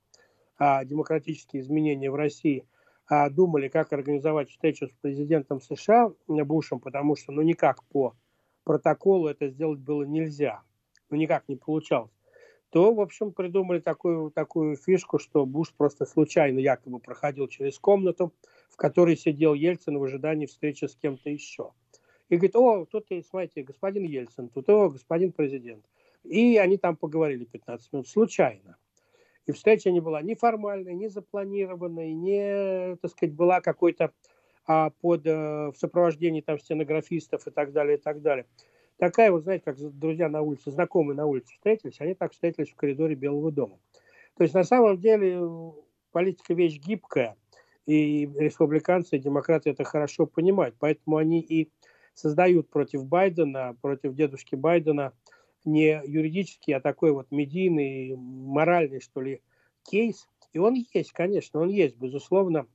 э, 0.59 0.85
демократические 0.85 1.61
изменения 1.61 2.09
в 2.09 2.15
России, 2.15 2.65
э, 3.09 3.29
думали, 3.29 3.67
как 3.67 3.91
организовать 3.91 4.49
встречу 4.49 4.87
с 4.87 4.91
президентом 5.01 5.61
США 5.61 6.11
Бушем, 6.27 6.79
потому 6.79 7.15
что, 7.15 7.31
ну, 7.31 7.41
никак 7.41 7.83
по 7.85 8.15
протоколу 8.63 9.27
это 9.27 9.49
сделать 9.49 9.79
было 9.79 10.03
нельзя, 10.03 10.61
ну, 11.09 11.17
никак 11.17 11.47
не 11.47 11.55
получалось 11.55 12.11
то, 12.71 12.93
в 12.93 13.01
общем, 13.01 13.31
придумали 13.31 13.79
такую, 13.79 14.31
такую 14.31 14.75
фишку, 14.75 15.17
что 15.17 15.45
Буш 15.45 15.73
просто 15.73 16.05
случайно 16.05 16.59
якобы 16.59 16.99
проходил 16.99 17.47
через 17.47 17.79
комнату, 17.79 18.33
в 18.69 18.75
которой 18.75 19.17
сидел 19.17 19.53
Ельцин 19.53 19.97
в 19.97 20.03
ожидании 20.03 20.45
встречи 20.45 20.85
с 20.85 20.95
кем-то 20.95 21.29
еще. 21.29 21.71
И 22.29 22.35
говорит, 22.35 22.55
о, 22.55 22.85
тут, 22.85 23.07
смотрите, 23.27 23.63
господин 23.63 24.03
Ельцин, 24.03 24.49
тут, 24.49 24.69
о, 24.69 24.89
господин 24.89 25.31
президент. 25.31 25.83
И 26.23 26.57
они 26.57 26.77
там 26.77 26.95
поговорили 26.95 27.45
15 27.45 27.93
минут 27.93 28.07
случайно. 28.07 28.77
И 29.47 29.51
встреча 29.51 29.89
не 29.89 29.99
была 29.99 30.21
ни 30.21 30.35
формальной, 30.35 30.93
ни 30.93 31.07
запланированной, 31.07 32.13
не, 32.13 32.97
так 32.97 33.09
сказать, 33.11 33.33
была 33.33 33.61
какой-то 33.61 34.11
а, 34.67 34.91
под, 35.01 35.25
а, 35.25 35.71
в 35.71 35.77
сопровождении 35.77 36.41
там 36.41 36.59
стенографистов 36.59 37.47
и 37.47 37.51
так 37.51 37.71
далее, 37.71 37.97
и 37.97 37.99
так 37.99 38.21
далее 38.21 38.45
такая 38.99 39.31
вот, 39.31 39.43
знаете, 39.43 39.63
как 39.65 39.77
друзья 39.97 40.29
на 40.29 40.41
улице, 40.41 40.71
знакомые 40.71 41.15
на 41.15 41.25
улице 41.25 41.53
встретились, 41.53 41.99
они 41.99 42.13
так 42.13 42.33
встретились 42.33 42.69
в 42.69 42.75
коридоре 42.75 43.15
Белого 43.15 43.51
дома. 43.51 43.79
То 44.37 44.43
есть 44.43 44.53
на 44.53 44.63
самом 44.63 44.99
деле 44.99 45.41
политика 46.11 46.53
вещь 46.53 46.79
гибкая, 46.79 47.35
и 47.85 48.29
республиканцы, 48.35 49.15
и 49.15 49.19
демократы 49.19 49.71
это 49.71 49.83
хорошо 49.83 50.27
понимают, 50.27 50.75
поэтому 50.77 51.17
они 51.17 51.39
и 51.39 51.71
создают 52.13 52.69
против 52.69 53.05
Байдена, 53.05 53.75
против 53.81 54.13
дедушки 54.13 54.53
Байдена 54.53 55.13
не 55.65 55.99
юридический, 56.05 56.75
а 56.75 56.81
такой 56.81 57.11
вот 57.11 57.31
медийный, 57.31 58.15
моральный, 58.15 58.99
что 58.99 59.21
ли, 59.21 59.41
кейс. 59.83 60.27
И 60.53 60.59
он 60.59 60.75
есть, 60.93 61.13
конечно, 61.13 61.61
он 61.61 61.69
есть, 61.69 61.97
безусловно. 61.97 62.67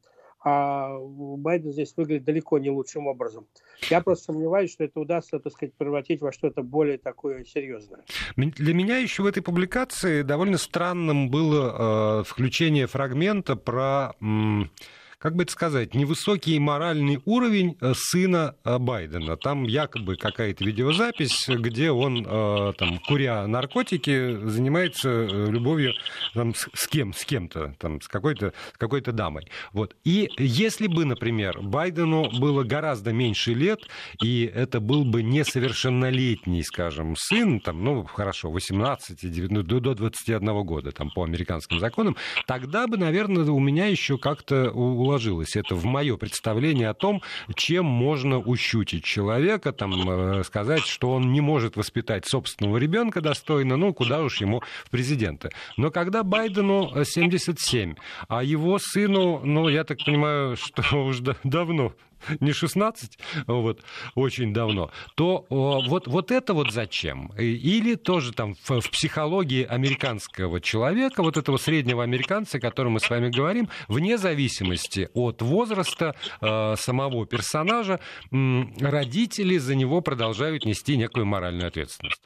А 0.45 0.99
Байден 0.99 1.73
здесь 1.73 1.95
выглядит 1.97 2.25
далеко 2.25 2.59
не 2.59 2.71
лучшим 2.71 3.07
образом. 3.07 3.47
Я 3.89 4.03
просто 4.03 4.27
сомневаюсь, 4.27 4.71
что 4.71 4.85
это 4.85 5.01
удастся, 5.01 5.39
так 5.39 5.53
сказать, 5.53 5.75
превратить 5.75 6.21
во 6.21 6.33
что-то 6.33 6.63
более 6.63 6.99
такое 6.99 7.45
серьезное. 7.45 8.05
Для 8.37 8.75
меня 8.75 8.99
еще 8.99 9.23
в 9.23 9.27
этой 9.27 9.43
публикации 9.43 10.23
довольно 10.23 10.59
странным 10.59 11.31
было 11.31 12.21
э, 12.21 12.25
включение 12.25 12.87
фрагмента 12.87 13.57
про... 13.57 14.13
М- 14.21 14.71
как 15.19 15.37
бы 15.37 15.45
это 15.45 15.53
сказать, 15.53 15.95
невысокий 15.95 16.59
моральный 16.59 17.21
уровень 17.25 17.77
э, 17.81 17.93
сына 17.95 18.57
э, 18.65 18.79
Байдена. 18.79 19.37
Там 19.37 19.65
якобы 19.65 20.17
какая-то 20.17 20.65
видеозапись, 20.65 21.49
где 21.49 21.91
он, 21.91 22.27
э, 22.27 22.73
там, 22.79 22.99
куря 22.99 23.47
наркотики, 23.47 24.49
занимается 24.49 25.25
любовью 25.25 25.95
там, 26.33 26.55
с 26.55 26.87
кем, 26.89 27.13
с 27.13 27.25
кем-то, 27.25 27.75
там, 27.79 28.01
с 28.01 28.09
какой-то 28.09 28.53
какой 28.77 29.01
дамой. 29.13 29.51
Вот. 29.73 29.95
И 30.05 30.31
если 30.39 30.87
бы, 30.87 31.05
например, 31.05 31.61
Байдену 31.61 32.31
было 32.31 32.63
гораздо 32.63 33.13
меньше 33.13 33.53
лет, 33.53 33.81
и 34.23 34.45
это 34.45 34.81
был 34.81 35.05
бы 35.05 35.23
несовершеннолетний, 35.23 36.63
скажем, 36.65 37.15
сын, 37.17 37.61
там, 37.61 37.85
ну, 37.85 38.05
хорошо, 38.05 38.51
18, 38.51 39.31
19, 39.31 39.67
до 39.67 39.95
21 39.95 40.65
года, 40.65 40.93
там, 40.93 41.11
по 41.11 41.25
американским 41.25 41.79
законам, 41.81 42.17
тогда 42.47 42.87
бы, 42.87 42.97
наверное, 42.97 43.45
у 43.45 43.61
меня 43.61 43.87
еще 43.87 44.19
как-то 44.19 44.71
уложилось. 45.05 45.57
Это 45.57 45.75
в 45.75 45.85
мое 45.85 46.17
представление 46.17 46.89
о 46.89 46.95
том, 46.95 47.23
чем 47.55 47.85
можно 47.85 48.39
ущутить 48.39 49.05
человека, 49.05 49.73
там, 49.73 50.09
э, 50.09 50.45
сказать, 50.45 50.85
что 50.87 51.13
он 51.13 51.33
не 51.33 51.41
может 51.41 51.77
воспитать 51.77 52.27
собственного 52.27 52.79
ребенка 52.79 53.21
достойно, 53.21 53.77
ну, 53.77 53.93
куда 53.93 54.23
уж 54.23 54.41
ему 54.41 54.63
в 54.85 54.91
президенты. 54.91 55.51
Но 55.77 55.91
когда 55.91 56.23
Байдену 56.23 56.93
77, 57.05 57.95
а 58.29 58.43
его 58.43 58.79
сыну, 58.79 59.41
ну, 59.45 59.69
я 59.69 59.85
так 59.85 59.99
понимаю, 60.05 60.57
что 60.57 60.83
уже 61.05 61.37
давно 61.45 61.93
не 62.41 62.53
16, 62.53 63.19
вот, 63.47 63.83
очень 64.15 64.53
давно, 64.53 64.91
то 65.15 65.47
вот, 65.51 66.07
вот 66.07 66.31
это 66.31 66.55
вот 66.55 66.73
зачем? 66.73 67.33
Или 67.39 67.95
тоже 67.95 68.33
там 68.33 68.55
в, 68.55 68.81
в 68.81 68.91
психологии 68.91 69.65
американского 69.65 70.61
человека, 70.61 71.23
вот 71.23 71.37
этого 71.37 71.57
среднего 71.57 72.03
американца, 72.03 72.59
о 72.59 72.61
котором 72.61 72.93
мы 72.93 73.01
с 73.01 73.11
вами 73.11 73.31
говорим, 73.31 73.69
вне 73.89 74.19
зависимости 74.19 75.09
от 75.15 75.43
возраста 75.43 76.15
э, 76.41 76.75
самого 76.77 77.27
персонажа, 77.27 78.01
э, 78.31 78.63
родители 78.81 79.59
за 79.59 79.75
него 79.75 80.01
продолжают 80.01 80.65
нести 80.65 80.97
некую 80.97 81.27
моральную 81.27 81.69
ответственность. 81.69 82.23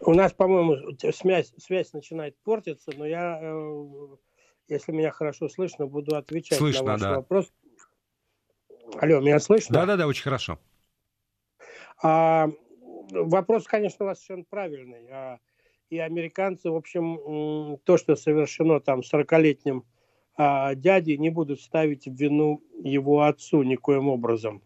У 0.00 0.14
нас, 0.14 0.32
по-моему, 0.32 0.76
связь, 1.12 1.52
связь 1.58 1.92
начинает 1.92 2.34
портиться, 2.42 2.90
но 2.96 3.06
я, 3.06 3.38
э, 3.42 3.86
если 4.68 4.92
меня 4.92 5.10
хорошо 5.10 5.48
слышно, 5.48 5.86
буду 5.86 6.16
отвечать 6.16 6.58
слышно, 6.58 6.84
на 6.84 6.92
ваш 6.92 7.00
да. 7.00 7.16
вопрос. 7.16 7.52
Алло, 8.98 9.20
меня 9.20 9.38
слышно? 9.40 9.74
Да-да-да, 9.74 10.06
очень 10.06 10.22
хорошо. 10.22 10.58
А, 12.02 12.48
вопрос, 13.12 13.66
конечно, 13.66 14.04
у 14.04 14.08
вас 14.08 14.18
совершенно 14.18 14.44
правильный. 14.48 15.08
А, 15.10 15.38
и 15.90 15.98
американцы, 15.98 16.70
в 16.70 16.76
общем, 16.76 17.78
то, 17.84 17.96
что 17.96 18.16
совершено 18.16 18.80
там 18.80 19.00
40-летним 19.00 19.84
а, 20.36 20.74
дядей, 20.74 21.18
не 21.18 21.30
будут 21.30 21.60
ставить 21.60 22.06
в 22.06 22.14
вину 22.14 22.62
его 22.82 23.22
отцу 23.22 23.62
никоим 23.62 24.08
образом. 24.08 24.62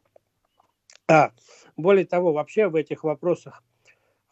А, 1.08 1.32
более 1.76 2.06
того, 2.06 2.32
вообще 2.32 2.68
в 2.68 2.76
этих 2.76 3.04
вопросах, 3.04 3.62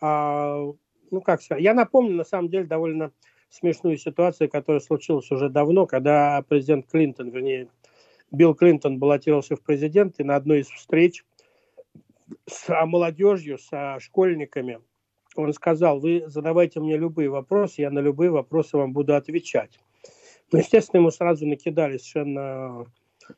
а, 0.00 0.64
ну 1.10 1.20
как 1.20 1.42
сказать, 1.42 1.62
я 1.62 1.74
напомню, 1.74 2.14
на 2.14 2.24
самом 2.24 2.48
деле, 2.48 2.64
довольно 2.64 3.12
смешную 3.50 3.96
ситуацию, 3.98 4.48
которая 4.48 4.80
случилась 4.80 5.30
уже 5.30 5.48
давно, 5.48 5.86
когда 5.86 6.42
президент 6.48 6.86
Клинтон, 6.90 7.30
вернее, 7.30 7.68
Билл 8.32 8.54
Клинтон 8.54 8.98
баллотировался 8.98 9.56
в 9.56 9.62
президенты, 9.62 10.24
на 10.24 10.36
одной 10.36 10.60
из 10.60 10.68
встреч 10.68 11.24
с 12.48 12.86
молодежью, 12.86 13.58
со 13.58 13.98
школьниками, 14.00 14.80
он 15.36 15.52
сказал, 15.52 16.00
вы 16.00 16.24
задавайте 16.26 16.80
мне 16.80 16.96
любые 16.96 17.28
вопросы, 17.28 17.82
я 17.82 17.90
на 17.90 18.00
любые 18.00 18.30
вопросы 18.30 18.76
вам 18.76 18.92
буду 18.92 19.14
отвечать. 19.14 19.78
Ну, 20.50 20.58
естественно, 20.58 21.00
ему 21.00 21.10
сразу 21.10 21.46
накидали 21.46 21.96
совершенно 21.96 22.86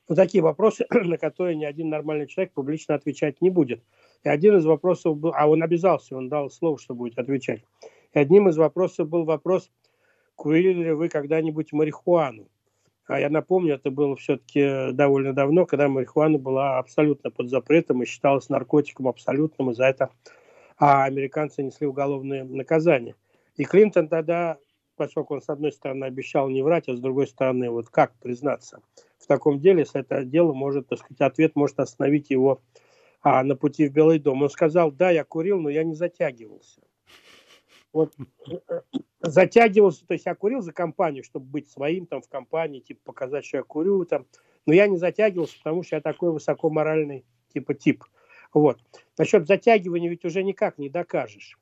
ну, 0.08 0.14
такие 0.14 0.42
вопросы, 0.42 0.86
на 0.90 1.18
которые 1.18 1.56
ни 1.56 1.64
один 1.64 1.88
нормальный 1.88 2.26
человек 2.26 2.52
публично 2.52 2.94
отвечать 2.94 3.40
не 3.40 3.50
будет. 3.50 3.82
И 4.22 4.28
один 4.28 4.56
из 4.56 4.64
вопросов 4.64 5.16
был, 5.16 5.32
а 5.34 5.46
он 5.48 5.62
обязался, 5.62 6.16
он 6.16 6.28
дал 6.28 6.50
слово, 6.50 6.78
что 6.78 6.94
будет 6.94 7.18
отвечать. 7.18 7.62
И 8.12 8.18
одним 8.18 8.48
из 8.48 8.56
вопросов 8.56 9.08
был 9.08 9.24
вопрос, 9.24 9.70
курили 10.34 10.84
ли 10.84 10.92
вы 10.92 11.08
когда-нибудь 11.08 11.72
марихуану? 11.72 12.48
А 13.06 13.20
я 13.20 13.28
напомню, 13.28 13.74
это 13.74 13.90
было 13.90 14.16
все-таки 14.16 14.92
довольно 14.92 15.34
давно, 15.34 15.66
когда 15.66 15.88
марихуана 15.88 16.38
была 16.38 16.78
абсолютно 16.78 17.30
под 17.30 17.50
запретом 17.50 18.02
и 18.02 18.06
считалась 18.06 18.48
наркотиком 18.48 19.08
абсолютным, 19.08 19.70
и 19.70 19.74
за 19.74 19.84
это 19.86 20.10
а 20.76 21.04
американцы 21.04 21.62
несли 21.62 21.86
уголовное 21.86 22.44
наказание. 22.44 23.14
И 23.56 23.64
Клинтон 23.64 24.08
тогда, 24.08 24.58
поскольку 24.96 25.34
он 25.34 25.42
с 25.42 25.48
одной 25.48 25.72
стороны 25.72 26.04
обещал 26.04 26.48
не 26.48 26.62
врать, 26.62 26.88
а 26.88 26.96
с 26.96 27.00
другой 27.00 27.28
стороны, 27.28 27.70
вот 27.70 27.88
как 27.88 28.12
признаться 28.20 28.80
в 29.18 29.26
таком 29.26 29.58
деле, 29.58 29.80
если 29.80 30.00
это 30.00 30.24
дело 30.24 30.52
может, 30.52 30.88
так 30.88 30.98
сказать, 30.98 31.20
ответ 31.20 31.56
может 31.56 31.80
остановить 31.80 32.30
его 32.30 32.60
а, 33.22 33.42
на 33.42 33.56
пути 33.56 33.88
в 33.88 33.92
Белый 33.92 34.18
дом. 34.18 34.42
Он 34.42 34.50
сказал, 34.50 34.90
да, 34.92 35.10
я 35.10 35.24
курил, 35.24 35.60
но 35.60 35.70
я 35.70 35.84
не 35.84 35.94
затягивался. 35.94 36.82
Вот 37.94 38.12
э, 38.48 38.80
затягивался, 39.20 40.04
то 40.04 40.14
есть 40.14 40.26
я 40.26 40.34
курил 40.34 40.60
за 40.60 40.72
компанию, 40.72 41.22
чтобы 41.22 41.46
быть 41.46 41.70
своим 41.70 42.06
там 42.06 42.20
в 42.20 42.28
компании, 42.28 42.80
типа 42.80 43.00
показать, 43.04 43.46
что 43.46 43.58
я 43.58 43.62
курю 43.62 44.04
там, 44.04 44.26
но 44.66 44.74
я 44.74 44.88
не 44.88 44.96
затягивался, 44.96 45.56
потому 45.58 45.84
что 45.84 45.96
я 45.96 46.02
такой 46.02 46.32
высокоморальный 46.32 47.24
типа 47.52 47.72
тип. 47.72 48.04
Вот. 48.52 48.80
Насчет 49.16 49.46
затягивания 49.46 50.10
ведь 50.10 50.24
уже 50.24 50.42
никак 50.42 50.76
не 50.78 50.90
докажешь. 50.90 51.56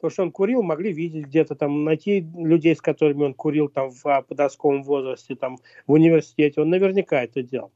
То, 0.00 0.10
что 0.10 0.22
он 0.22 0.30
курил, 0.30 0.62
могли 0.62 0.92
видеть 0.92 1.26
где-то 1.26 1.56
там, 1.56 1.82
найти 1.84 2.20
людей, 2.20 2.76
с 2.76 2.80
которыми 2.80 3.24
он 3.24 3.34
курил 3.34 3.68
там 3.68 3.90
в 3.90 4.06
а, 4.06 4.22
подростковом 4.22 4.84
возрасте, 4.84 5.34
там 5.34 5.58
в 5.86 5.92
университете. 5.92 6.60
Он 6.60 6.70
наверняка 6.70 7.24
это 7.24 7.42
делал. 7.42 7.72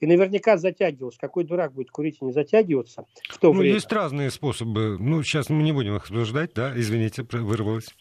И 0.00 0.06
наверняка 0.06 0.56
затягивался. 0.56 1.18
Какой 1.18 1.44
дурак 1.44 1.72
будет 1.72 1.90
курить 1.90 2.18
и 2.20 2.24
не 2.24 2.32
затягиваться 2.32 3.04
в 3.28 3.38
то 3.38 3.52
ну, 3.52 3.60
время? 3.60 3.74
Есть 3.74 3.92
разные 3.92 4.30
способы. 4.30 4.96
Ну, 4.98 5.22
сейчас 5.22 5.50
мы 5.50 5.62
не 5.62 5.72
будем 5.72 5.96
их 5.96 6.02
обсуждать, 6.04 6.52
да? 6.54 6.72
Извините, 6.76 7.26
вырвалось. 7.30 7.94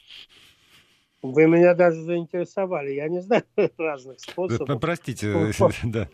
Вы 1.24 1.48
меня 1.48 1.74
даже 1.74 2.02
заинтересовали. 2.02 2.92
Я 2.92 3.10
не 3.10 3.22
знаю 3.22 3.44
разных 3.78 4.20
способов. 4.20 4.80
Простите, 4.80 5.34
да. 5.84 6.10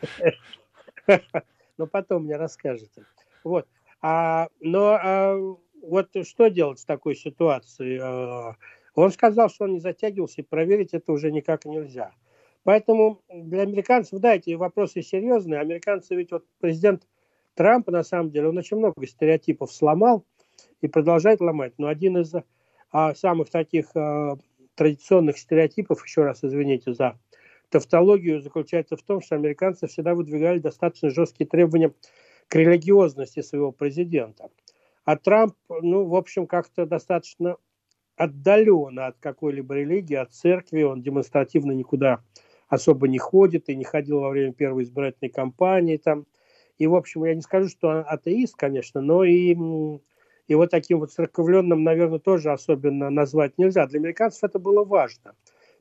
Но 1.78 1.88
потом 1.88 2.24
мне 2.24 2.38
расскажете. 2.38 3.06
Вот. 3.44 3.68
А, 4.02 4.48
но 4.60 4.98
а, 5.02 5.38
вот 5.82 6.10
что 6.26 6.50
делать 6.50 6.80
в 6.80 6.86
такой 6.86 7.16
ситуации? 7.16 8.00
А, 8.02 8.56
он 8.96 9.12
сказал, 9.12 9.50
что 9.50 9.66
он 9.66 9.74
не 9.74 9.80
затягивался, 9.80 10.42
и 10.42 10.46
проверить 10.46 10.94
это 10.94 11.12
уже 11.12 11.32
никак 11.32 11.66
нельзя. 11.66 12.12
Поэтому 12.64 13.22
для 13.30 13.62
американцев, 13.64 14.20
да, 14.20 14.36
эти 14.36 14.54
вопросы 14.54 15.02
серьезные. 15.02 15.60
Американцы 15.60 16.16
ведь 16.16 16.32
вот 16.32 16.46
президент 16.60 17.08
Трамп, 17.56 17.90
на 17.90 18.04
самом 18.04 18.32
деле, 18.32 18.50
он 18.50 18.58
очень 18.58 18.78
много 18.78 19.06
стереотипов 19.06 19.72
сломал 19.72 20.26
и 20.82 20.88
продолжает 20.88 21.42
ломать. 21.42 21.74
Но 21.78 21.88
один 21.88 22.18
из 22.18 22.34
а, 22.92 23.14
самых 23.16 23.50
таких 23.50 23.88
а, 23.96 24.38
традиционных 24.76 25.38
стереотипов, 25.38 26.04
еще 26.06 26.24
раз 26.24 26.44
извините 26.44 26.94
за 26.94 27.20
тавтологию, 27.70 28.42
заключается 28.42 28.96
в 28.96 29.04
том, 29.04 29.22
что 29.22 29.36
американцы 29.36 29.88
всегда 29.88 30.16
выдвигали 30.16 30.60
достаточно 30.60 31.10
жесткие 31.10 31.48
требования 31.48 31.94
к 32.48 32.56
религиозности 32.56 33.42
своего 33.42 33.72
президента. 33.72 34.50
А 35.06 35.18
Трамп, 35.18 35.56
ну, 35.70 36.06
в 36.06 36.16
общем, 36.16 36.48
как-то 36.48 36.86
достаточно 36.86 37.58
отдаленно 38.16 39.08
от 39.08 39.18
какой-либо 39.20 39.76
религии, 39.76 40.16
от 40.16 40.34
церкви, 40.34 40.84
он 40.84 41.02
демонстративно 41.02 41.72
никуда 41.72 42.22
особо 42.74 43.08
не 43.08 43.20
ходит 43.20 43.70
и 43.70 43.76
не 43.76 43.84
ходил 43.84 44.20
во 44.20 44.30
время 44.30 44.52
первой 44.52 44.84
избирательной 44.84 45.30
кампании 45.30 45.98
там. 45.98 46.26
И, 46.80 46.88
в 46.88 46.96
общем, 46.96 47.24
я 47.24 47.36
не 47.36 47.42
скажу, 47.42 47.70
что 47.70 47.90
он 47.90 48.04
атеист, 48.08 48.56
конечно, 48.56 49.00
но 49.00 49.24
и 49.24 49.56
вот 50.50 50.72
таким 50.72 51.00
вот 51.00 51.12
церковленным, 51.12 51.84
наверное, 51.84 52.20
тоже 52.20 52.52
особенно 52.52 53.12
назвать 53.12 53.58
нельзя. 53.60 53.86
Для 53.86 54.00
американцев 54.00 54.44
это 54.44 54.58
было 54.58 54.84
важно. 54.84 55.36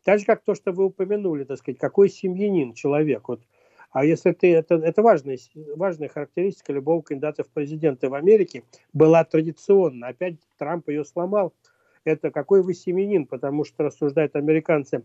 Так 0.04 0.18
же, 0.18 0.26
как 0.26 0.42
то, 0.42 0.54
что 0.54 0.72
вы 0.72 0.84
упомянули, 0.84 1.44
так 1.44 1.58
сказать, 1.58 1.78
какой 1.78 2.10
семьянин 2.10 2.74
человек. 2.74 3.28
Вот. 3.28 3.40
А 3.90 4.04
если 4.04 4.32
ты, 4.32 4.52
это, 4.54 4.74
это 4.74 5.00
важная, 5.02 5.38
важная 5.76 6.08
характеристика 6.08 6.72
любого 6.72 7.00
кандидата 7.00 7.42
в 7.42 7.48
президенты 7.48 8.10
в 8.10 8.14
Америке, 8.14 8.64
была 8.92 9.24
традиционно. 9.24 10.08
Опять 10.08 10.36
Трамп 10.58 10.88
ее 10.90 11.04
сломал. 11.04 11.54
Это 12.04 12.30
какой 12.30 12.62
вы 12.62 12.74
семьянин, 12.74 13.26
потому 13.26 13.64
что 13.64 13.84
рассуждают 13.84 14.36
американцы, 14.36 15.04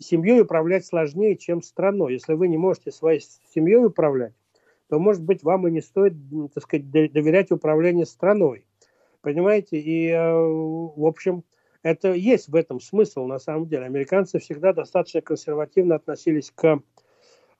семьей 0.00 0.40
управлять 0.40 0.84
сложнее, 0.84 1.36
чем 1.36 1.62
страной. 1.62 2.14
Если 2.14 2.34
вы 2.34 2.48
не 2.48 2.56
можете 2.56 2.90
своей 2.90 3.22
семьей 3.54 3.84
управлять, 3.84 4.32
то, 4.88 4.98
может 4.98 5.22
быть, 5.22 5.42
вам 5.42 5.68
и 5.68 5.70
не 5.70 5.80
стоит, 5.80 6.14
так 6.54 6.64
сказать, 6.64 6.90
доверять 6.90 7.52
управлению 7.52 8.06
страной. 8.06 8.64
Понимаете? 9.20 9.78
И, 9.78 10.08
э, 10.08 10.32
в 10.32 11.06
общем, 11.06 11.44
это 11.82 12.12
есть 12.12 12.48
в 12.48 12.54
этом 12.54 12.80
смысл 12.80 13.26
на 13.26 13.38
самом 13.38 13.66
деле. 13.66 13.84
Американцы 13.84 14.38
всегда 14.38 14.72
достаточно 14.72 15.20
консервативно 15.20 15.94
относились 15.94 16.50
к 16.54 16.80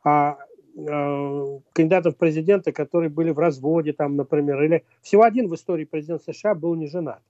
а, 0.03 0.39
э, 0.77 1.59
кандидатов 1.73 2.15
в 2.15 2.19
президенты, 2.19 2.73
которые 2.73 3.11
были 3.11 3.31
в 3.31 3.39
разводе, 3.39 3.93
там, 3.93 4.17
например, 4.17 4.63
или 4.63 4.85
всего 5.03 5.23
один 5.23 5.49
в 5.49 5.55
истории 5.55 5.85
президент 5.85 6.23
США 6.23 6.55
был 6.55 6.75
не 6.75 6.87
женат. 6.87 7.23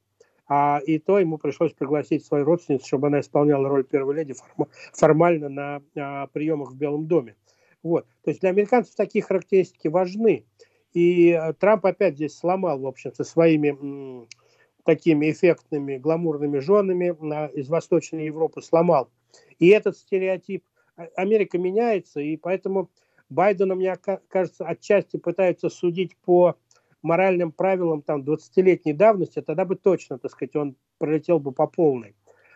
А, 0.53 0.81
и 0.85 0.99
то 0.99 1.21
ему 1.21 1.39
пришлось 1.39 1.73
пригласить 1.73 2.25
свою 2.25 2.45
родственницу, 2.45 2.85
чтобы 2.85 3.07
она 3.07 3.21
исполняла 3.21 3.69
роль 3.69 3.85
первой 3.85 4.17
леди 4.17 4.35
формально 4.93 5.49
на 5.49 5.83
а, 5.97 6.27
приемах 6.27 6.73
в 6.73 6.77
Белом 6.77 7.07
доме. 7.07 7.37
Вот. 7.85 8.05
То 8.25 8.31
есть 8.31 8.41
для 8.41 8.51
американцев 8.51 8.97
такие 8.97 9.23
характеристики 9.23 9.87
важны. 9.87 10.45
И 10.93 11.31
э, 11.31 11.53
Трамп 11.53 11.87
опять 11.87 12.17
здесь 12.17 12.37
сломал, 12.37 12.81
в 12.81 12.87
общем-то, 12.89 13.23
своими 13.23 14.27
такими 14.85 15.31
эффектными, 15.31 15.99
гламурными 15.99 16.59
женами 16.59 17.15
на, 17.21 17.47
из 17.47 17.69
Восточной 17.69 18.27
Европы 18.27 18.61
сломал. 18.61 19.09
И 19.61 19.69
этот 19.69 19.97
стереотип 19.97 20.65
а, 20.97 21.07
Америка 21.15 21.59
меняется, 21.59 22.19
и 22.19 22.37
поэтому 22.37 22.91
Байдена, 23.29 23.77
мне 23.77 23.97
кажется, 24.29 24.67
отчасти 24.67 25.17
пытаются 25.17 25.69
судить 25.69 26.17
по 26.17 26.57
моральным 27.03 27.53
правилам 27.53 28.03
там 28.03 28.23
20-летней 28.23 28.93
давности, 28.93 29.41
тогда 29.41 29.65
бы 29.65 29.77
точно, 29.77 30.19
так 30.19 30.31
сказать, 30.31 30.57
он 30.57 30.77
пролетел 30.99 31.39
бы 31.39 31.53
по 31.53 31.67
полной. 31.67 32.15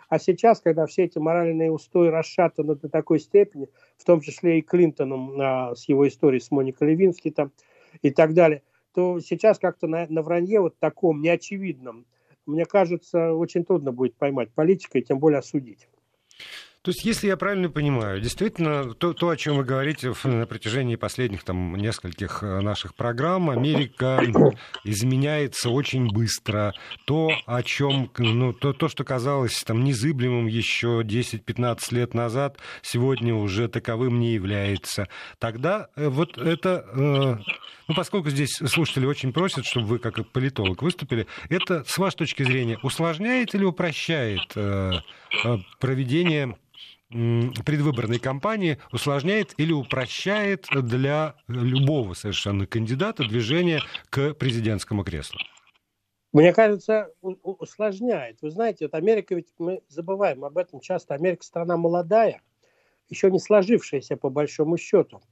А 0.08 0.18
сейчас, 0.18 0.60
когда 0.60 0.86
все 0.86 1.04
эти 1.04 1.18
моральные 1.18 1.70
устои 1.70 2.08
расшатаны 2.08 2.76
до 2.76 2.88
такой 2.88 3.18
степени, 3.20 3.68
в 3.96 4.04
том 4.04 4.20
числе 4.20 4.58
и 4.58 4.62
Клинтоном 4.62 5.40
а, 5.40 5.74
с 5.74 5.88
его 5.88 6.06
историей 6.06 6.40
с 6.40 6.50
Моникой 6.50 6.88
Левински 6.88 7.30
там, 7.30 7.52
и 8.02 8.10
так 8.10 8.34
далее, 8.34 8.62
то 8.94 9.18
сейчас 9.20 9.58
как-то 9.58 9.86
на, 9.86 10.06
на 10.08 10.22
вранье 10.22 10.60
вот 10.60 10.78
таком 10.78 11.20
неочевидном, 11.20 12.06
мне 12.46 12.64
кажется, 12.66 13.32
очень 13.32 13.64
трудно 13.64 13.92
будет 13.92 14.14
поймать 14.16 14.50
политика 14.52 14.98
и 14.98 15.02
тем 15.02 15.18
более 15.18 15.38
осудить. 15.38 15.88
То 16.84 16.90
есть, 16.90 17.02
если 17.06 17.28
я 17.28 17.38
правильно 17.38 17.70
понимаю, 17.70 18.20
действительно, 18.20 18.92
то, 18.92 19.14
то 19.14 19.30
о 19.30 19.38
чем 19.38 19.56
вы 19.56 19.64
говорите 19.64 20.12
на 20.24 20.46
протяжении 20.46 20.96
последних 20.96 21.42
там, 21.42 21.76
нескольких 21.76 22.42
э, 22.42 22.60
наших 22.60 22.94
программ, 22.94 23.48
Америка 23.48 24.20
изменяется 24.84 25.70
очень 25.70 26.12
быстро. 26.12 26.74
То, 27.06 27.30
о 27.46 27.62
чем, 27.62 28.10
ну, 28.18 28.52
то, 28.52 28.74
то, 28.74 28.88
что 28.88 29.02
казалось 29.02 29.64
там, 29.64 29.82
незыблемым 29.82 30.46
еще 30.46 31.00
10-15 31.02 31.78
лет 31.92 32.12
назад, 32.12 32.58
сегодня 32.82 33.34
уже 33.34 33.68
таковым 33.68 34.20
не 34.20 34.34
является. 34.34 35.08
Тогда 35.38 35.88
э, 35.96 36.08
вот 36.10 36.36
это, 36.36 36.84
э, 36.92 37.36
ну, 37.88 37.94
поскольку 37.94 38.28
здесь 38.28 38.60
слушатели 38.62 39.06
очень 39.06 39.32
просят, 39.32 39.64
чтобы 39.64 39.86
вы 39.86 39.98
как 39.98 40.28
политолог 40.32 40.82
выступили, 40.82 41.28
это, 41.48 41.82
с 41.86 41.96
вашей 41.96 42.16
точки 42.16 42.42
зрения, 42.42 42.78
усложняет 42.82 43.54
или 43.54 43.64
упрощает 43.64 44.52
проведение 45.80 46.56
предвыборной 47.10 48.18
кампании 48.18 48.78
усложняет 48.92 49.54
или 49.56 49.72
упрощает 49.72 50.66
для 50.72 51.36
любого 51.48 52.14
совершенно 52.14 52.66
кандидата 52.66 53.24
движение 53.24 53.80
к 54.10 54.34
президентскому 54.34 55.04
креслу? 55.04 55.38
Мне 56.32 56.52
кажется, 56.52 57.10
усложняет. 57.22 58.38
Вы 58.42 58.50
знаете, 58.50 58.86
вот 58.86 58.94
Америка, 58.94 59.36
ведь 59.36 59.52
мы 59.58 59.82
забываем 59.88 60.44
об 60.44 60.58
этом 60.58 60.80
часто. 60.80 61.14
Америка 61.14 61.44
страна 61.44 61.76
молодая, 61.76 62.42
еще 63.08 63.30
не 63.30 63.38
сложившаяся 63.38 64.16
по 64.16 64.30
большому 64.30 64.76
счету. 64.76 65.22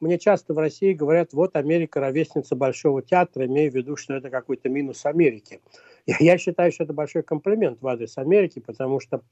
Мне 0.00 0.18
часто 0.18 0.52
в 0.54 0.58
России 0.58 0.92
говорят, 0.92 1.32
вот 1.32 1.56
Америка 1.56 2.00
ровесница 2.00 2.54
Большого 2.54 3.02
театра, 3.02 3.46
имея 3.46 3.70
в 3.70 3.74
виду, 3.74 3.96
что 3.96 4.14
это 4.14 4.28
какой-то 4.28 4.68
минус 4.68 5.06
Америки. 5.06 5.60
Я 6.06 6.36
считаю, 6.38 6.70
что 6.70 6.84
это 6.84 6.92
большой 6.92 7.22
комплимент 7.22 7.80
в 7.80 7.86
адрес 7.88 8.18
Америки, 8.18 8.58
потому 8.58 9.00
что 9.00 9.22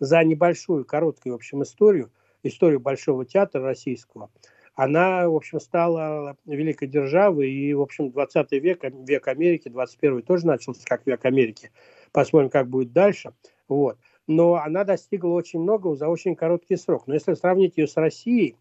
за 0.00 0.22
небольшую, 0.24 0.84
короткую, 0.84 1.32
в 1.32 1.36
общем, 1.36 1.62
историю, 1.62 2.10
историю 2.42 2.80
Большого 2.80 3.24
театра 3.24 3.62
российского, 3.62 4.30
она, 4.74 5.28
в 5.28 5.34
общем, 5.34 5.58
стала 5.58 6.36
великой 6.46 6.86
державой, 6.86 7.50
и, 7.50 7.74
в 7.74 7.80
общем, 7.80 8.10
20 8.12 8.52
век, 8.52 8.84
век 8.84 9.26
Америки, 9.26 9.68
21 9.68 10.22
тоже 10.22 10.46
начался 10.46 10.82
как 10.84 11.04
век 11.04 11.24
Америки. 11.24 11.72
Посмотрим, 12.12 12.48
как 12.48 12.68
будет 12.68 12.92
дальше. 12.92 13.32
Вот. 13.66 13.98
Но 14.28 14.54
она 14.54 14.84
достигла 14.84 15.30
очень 15.30 15.58
многого 15.60 15.96
за 15.96 16.06
очень 16.06 16.36
короткий 16.36 16.76
срок. 16.76 17.08
Но 17.08 17.14
если 17.14 17.34
сравнить 17.34 17.76
ее 17.76 17.88
с 17.88 17.96
Россией, 17.96 18.54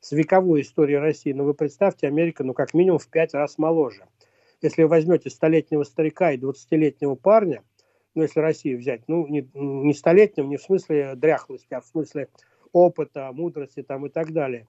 с 0.00 0.12
вековой 0.12 0.60
историей 0.60 0.98
России, 0.98 1.32
ну 1.32 1.42
вы 1.42 1.54
представьте, 1.54 2.06
Америка, 2.06 2.44
ну 2.44 2.54
как 2.54 2.72
минимум 2.72 3.00
в 3.00 3.08
пять 3.08 3.34
раз 3.34 3.58
моложе. 3.58 4.04
Если 4.62 4.82
вы 4.82 4.88
возьмете 4.88 5.28
столетнего 5.28 5.82
старика 5.82 6.30
и 6.30 6.38
20-летнего 6.38 7.16
парня– 7.16 7.64
ну, 8.14 8.22
если 8.22 8.40
Россию 8.40 8.78
взять, 8.78 9.02
ну, 9.08 9.26
не, 9.26 9.48
не 9.54 9.94
столетним, 9.94 10.48
не 10.48 10.56
в 10.56 10.62
смысле 10.62 11.14
дряхлости, 11.16 11.74
а 11.74 11.80
в 11.80 11.86
смысле 11.86 12.28
опыта, 12.72 13.30
мудрости 13.32 13.82
там 13.82 14.06
и 14.06 14.08
так 14.08 14.32
далее. 14.32 14.68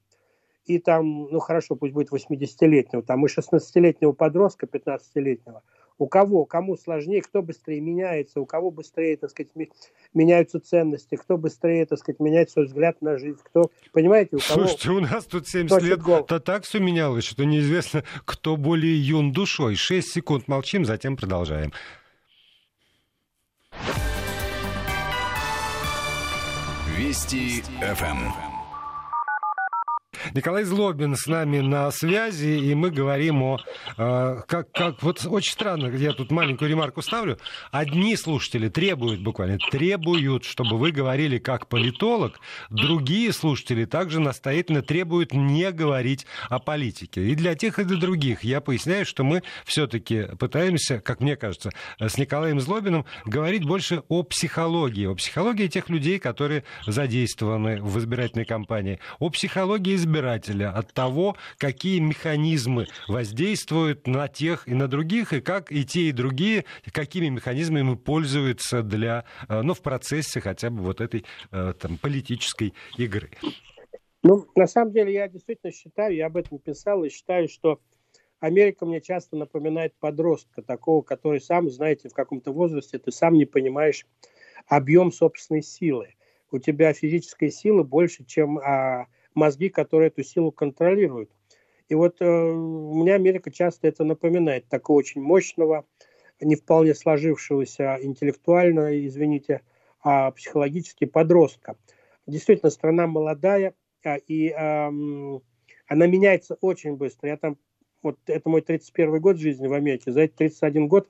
И 0.65 0.79
там, 0.79 1.27
ну, 1.31 1.39
хорошо, 1.39 1.75
пусть 1.75 1.93
будет 1.93 2.11
80-летнего, 2.11 3.03
там 3.03 3.25
и 3.25 3.29
16-летнего 3.29 4.13
подростка, 4.13 4.65
15-летнего. 4.65 5.61
У 5.97 6.07
кого, 6.07 6.43
кому 6.45 6.75
сложнее, 6.75 7.21
кто 7.21 7.41
быстрее 7.41 7.79
меняется, 7.79 8.41
у 8.41 8.45
кого 8.45 8.69
быстрее, 8.69 9.15
так 9.15 9.29
сказать, 9.29 9.51
меняются 10.13 10.59
ценности, 10.59 11.15
кто 11.15 11.37
быстрее, 11.37 11.85
так 11.85 11.99
сказать, 11.99 12.19
меняет 12.19 12.49
свой 12.49 12.65
взгляд 12.65 13.01
на 13.01 13.17
жизнь, 13.17 13.39
кто, 13.41 13.71
понимаете, 13.93 14.35
у 14.35 14.39
кого... 14.39 14.67
Слушайте, 14.67 14.89
у 14.89 14.99
нас 14.99 15.25
тут 15.25 15.47
70 15.47 15.81
лет, 15.83 15.99
то 16.27 16.39
так 16.39 16.63
все 16.63 16.79
менялось, 16.79 17.23
что 17.23 17.45
неизвестно, 17.45 18.03
кто 18.25 18.57
более 18.57 18.99
юн 18.99 19.31
душой. 19.31 19.75
6 19.75 20.11
секунд 20.11 20.47
молчим, 20.47 20.83
затем 20.83 21.15
продолжаем. 21.15 21.71
Вести 26.97 27.63
ФМ. 27.81 28.54
Николай 30.33 30.63
Злобин 30.63 31.15
с 31.15 31.27
нами 31.27 31.59
на 31.59 31.91
связи, 31.91 32.59
и 32.59 32.73
мы 32.75 32.89
говорим 32.89 33.43
о... 33.43 33.59
Э, 33.97 34.41
как, 34.47 34.71
как, 34.71 35.01
вот 35.03 35.25
очень 35.25 35.51
странно, 35.51 35.87
я 35.95 36.13
тут 36.13 36.31
маленькую 36.31 36.69
ремарку 36.69 37.01
ставлю. 37.01 37.37
Одни 37.71 38.15
слушатели 38.15 38.69
требуют, 38.69 39.21
буквально 39.21 39.57
требуют, 39.71 40.43
чтобы 40.43 40.77
вы 40.77 40.91
говорили 40.91 41.37
как 41.37 41.67
политолог, 41.67 42.39
другие 42.69 43.31
слушатели 43.33 43.85
также 43.85 44.19
настоятельно 44.19 44.81
требуют 44.81 45.33
не 45.33 45.71
говорить 45.71 46.25
о 46.49 46.59
политике. 46.59 47.27
И 47.27 47.35
для 47.35 47.55
тех, 47.55 47.79
и 47.79 47.83
для 47.83 47.97
других 47.97 48.43
я 48.43 48.61
поясняю, 48.61 49.05
что 49.05 49.23
мы 49.23 49.43
все-таки 49.65 50.27
пытаемся, 50.39 50.99
как 50.99 51.19
мне 51.19 51.35
кажется, 51.35 51.71
с 51.99 52.17
Николаем 52.17 52.59
Злобиным 52.59 53.05
говорить 53.25 53.65
больше 53.65 54.03
о 54.07 54.23
психологии, 54.23 55.05
о 55.05 55.15
психологии 55.15 55.67
тех 55.67 55.89
людей, 55.89 56.19
которые 56.19 56.63
задействованы 56.85 57.81
в 57.81 57.97
избирательной 57.99 58.45
кампании, 58.45 58.99
о 59.19 59.29
психологии 59.29 59.95
избирателей, 59.95 60.14
избирателя, 60.15 60.71
от 60.71 60.93
того, 60.93 61.35
какие 61.57 61.99
механизмы 61.99 62.87
воздействуют 63.07 64.07
на 64.07 64.27
тех 64.27 64.67
и 64.67 64.73
на 64.73 64.87
других, 64.87 65.33
и 65.33 65.41
как 65.41 65.71
и 65.71 65.85
те, 65.85 66.01
и 66.09 66.11
другие, 66.11 66.65
какими 66.91 67.27
механизмами 67.27 67.95
пользуются 67.95 68.81
для, 68.81 69.25
э, 69.49 69.61
ну, 69.61 69.73
в 69.73 69.81
процессе 69.81 70.39
хотя 70.39 70.69
бы 70.69 70.81
вот 70.81 71.01
этой 71.01 71.25
э, 71.51 71.73
там, 71.79 71.97
политической 71.97 72.73
игры. 72.97 73.29
Ну, 74.23 74.47
на 74.55 74.67
самом 74.67 74.91
деле, 74.91 75.13
я 75.13 75.27
действительно 75.27 75.71
считаю, 75.71 76.15
я 76.15 76.27
об 76.27 76.37
этом 76.37 76.59
писал, 76.59 77.03
и 77.03 77.09
считаю, 77.09 77.47
что 77.47 77.79
Америка 78.39 78.85
мне 78.85 79.01
часто 79.01 79.35
напоминает 79.35 79.93
подростка, 79.99 80.61
такого, 80.61 81.01
который 81.01 81.41
сам, 81.41 81.69
знаете, 81.69 82.09
в 82.09 82.13
каком-то 82.13 82.51
возрасте 82.51 82.97
ты 82.99 83.11
сам 83.11 83.33
не 83.33 83.45
понимаешь 83.45 84.05
объем 84.67 85.11
собственной 85.11 85.61
силы. 85.61 86.15
У 86.51 86.59
тебя 86.59 86.93
физической 86.93 87.49
силы 87.49 87.83
больше, 87.83 88.23
чем 88.23 88.59
а, 88.59 89.07
мозги, 89.35 89.69
которые 89.69 90.07
эту 90.07 90.23
силу 90.23 90.51
контролируют. 90.51 91.29
И 91.87 91.95
вот 91.95 92.17
э, 92.19 92.25
мне 92.25 93.13
Америка 93.13 93.51
часто 93.51 93.87
это 93.87 94.03
напоминает, 94.03 94.67
такого 94.67 94.97
очень 94.97 95.21
мощного, 95.21 95.85
не 96.41 96.55
вполне 96.55 96.95
сложившегося 96.95 97.99
интеллектуально, 98.01 99.05
извините, 99.07 99.61
а 100.01 100.31
психологически 100.31 101.05
подростка. 101.05 101.77
Действительно, 102.27 102.71
страна 102.71 103.07
молодая, 103.07 103.75
а, 104.03 104.15
и 104.15 104.51
она 105.87 106.07
меняется 106.07 106.57
очень 106.61 106.95
быстро. 106.95 107.29
Я 107.29 107.37
там, 107.37 107.57
вот 108.01 108.17
это 108.25 108.49
мой 108.49 108.61
31 108.61 109.19
год 109.19 109.37
жизни 109.37 109.67
в 109.67 109.73
Америке, 109.73 110.11
за 110.11 110.21
эти 110.21 110.33
31 110.33 110.87
год 110.87 111.09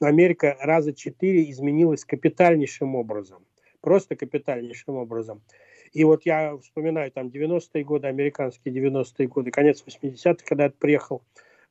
Америка 0.00 0.56
раза 0.60 0.94
четыре 0.94 1.50
изменилась 1.50 2.04
капитальнейшим 2.04 2.94
образом. 2.94 3.44
Просто 3.80 4.16
капитальнейшим 4.16 4.96
образом. 4.96 5.42
И 5.92 6.04
вот 6.04 6.24
я 6.24 6.56
вспоминаю 6.58 7.10
там 7.10 7.28
90-е 7.28 7.84
годы, 7.84 8.06
американские 8.06 8.74
90-е 8.74 9.26
годы, 9.26 9.50
конец 9.50 9.82
80-х, 9.84 10.44
когда 10.44 10.64
я 10.64 10.70
приехал 10.70 11.22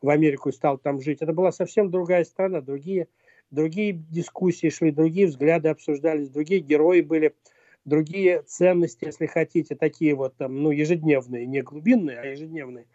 в 0.01 0.09
Америку 0.09 0.49
и 0.49 0.53
стал 0.53 0.77
там 0.77 1.01
жить. 1.01 1.21
Это 1.21 1.33
была 1.33 1.51
совсем 1.51 1.89
другая 1.89 2.25
страна, 2.25 2.61
другие, 2.61 3.07
другие 3.51 3.93
дискуссии 3.93 4.69
шли, 4.69 4.91
другие 4.91 5.27
взгляды 5.27 5.69
обсуждались, 5.69 6.29
другие 6.29 6.59
герои 6.61 7.01
были, 7.01 7.33
другие 7.85 8.43
ценности, 8.43 9.05
если 9.05 9.25
хотите, 9.25 9.75
такие 9.75 10.15
вот 10.15 10.35
там, 10.35 10.63
ну, 10.63 10.71
ежедневные, 10.71 11.45
не 11.45 11.61
глубинные, 11.61 12.19
а 12.19 12.25
ежедневные 12.25 12.87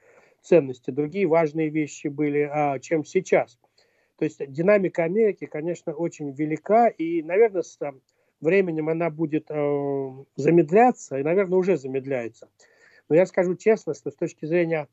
ценности, 0.43 0.91
другие 0.91 1.27
важные 1.27 1.71
вещи 1.71 2.09
были, 2.09 2.49
а, 2.53 2.79
чем 2.79 3.05
сейчас. 3.05 3.59
То 4.19 4.27
есть 4.27 4.41
динамика 4.53 5.05
Америки, 5.05 5.47
конечно, 5.47 5.95
очень 5.95 6.31
велика, 6.33 6.89
и, 6.89 7.23
наверное, 7.23 7.63
с, 7.63 7.79
временем 8.45 8.89
она 8.89 9.11
будет 9.11 9.47
э, 9.51 10.11
замедляться, 10.37 11.19
и, 11.19 11.23
наверное, 11.23 11.59
уже 11.59 11.77
замедляется. 11.77 12.49
Но 13.09 13.17
я 13.17 13.27
скажу 13.27 13.57
честно, 13.57 13.95
что 13.95 14.11
с 14.11 14.17
точки 14.17 14.47
зрения 14.47 14.89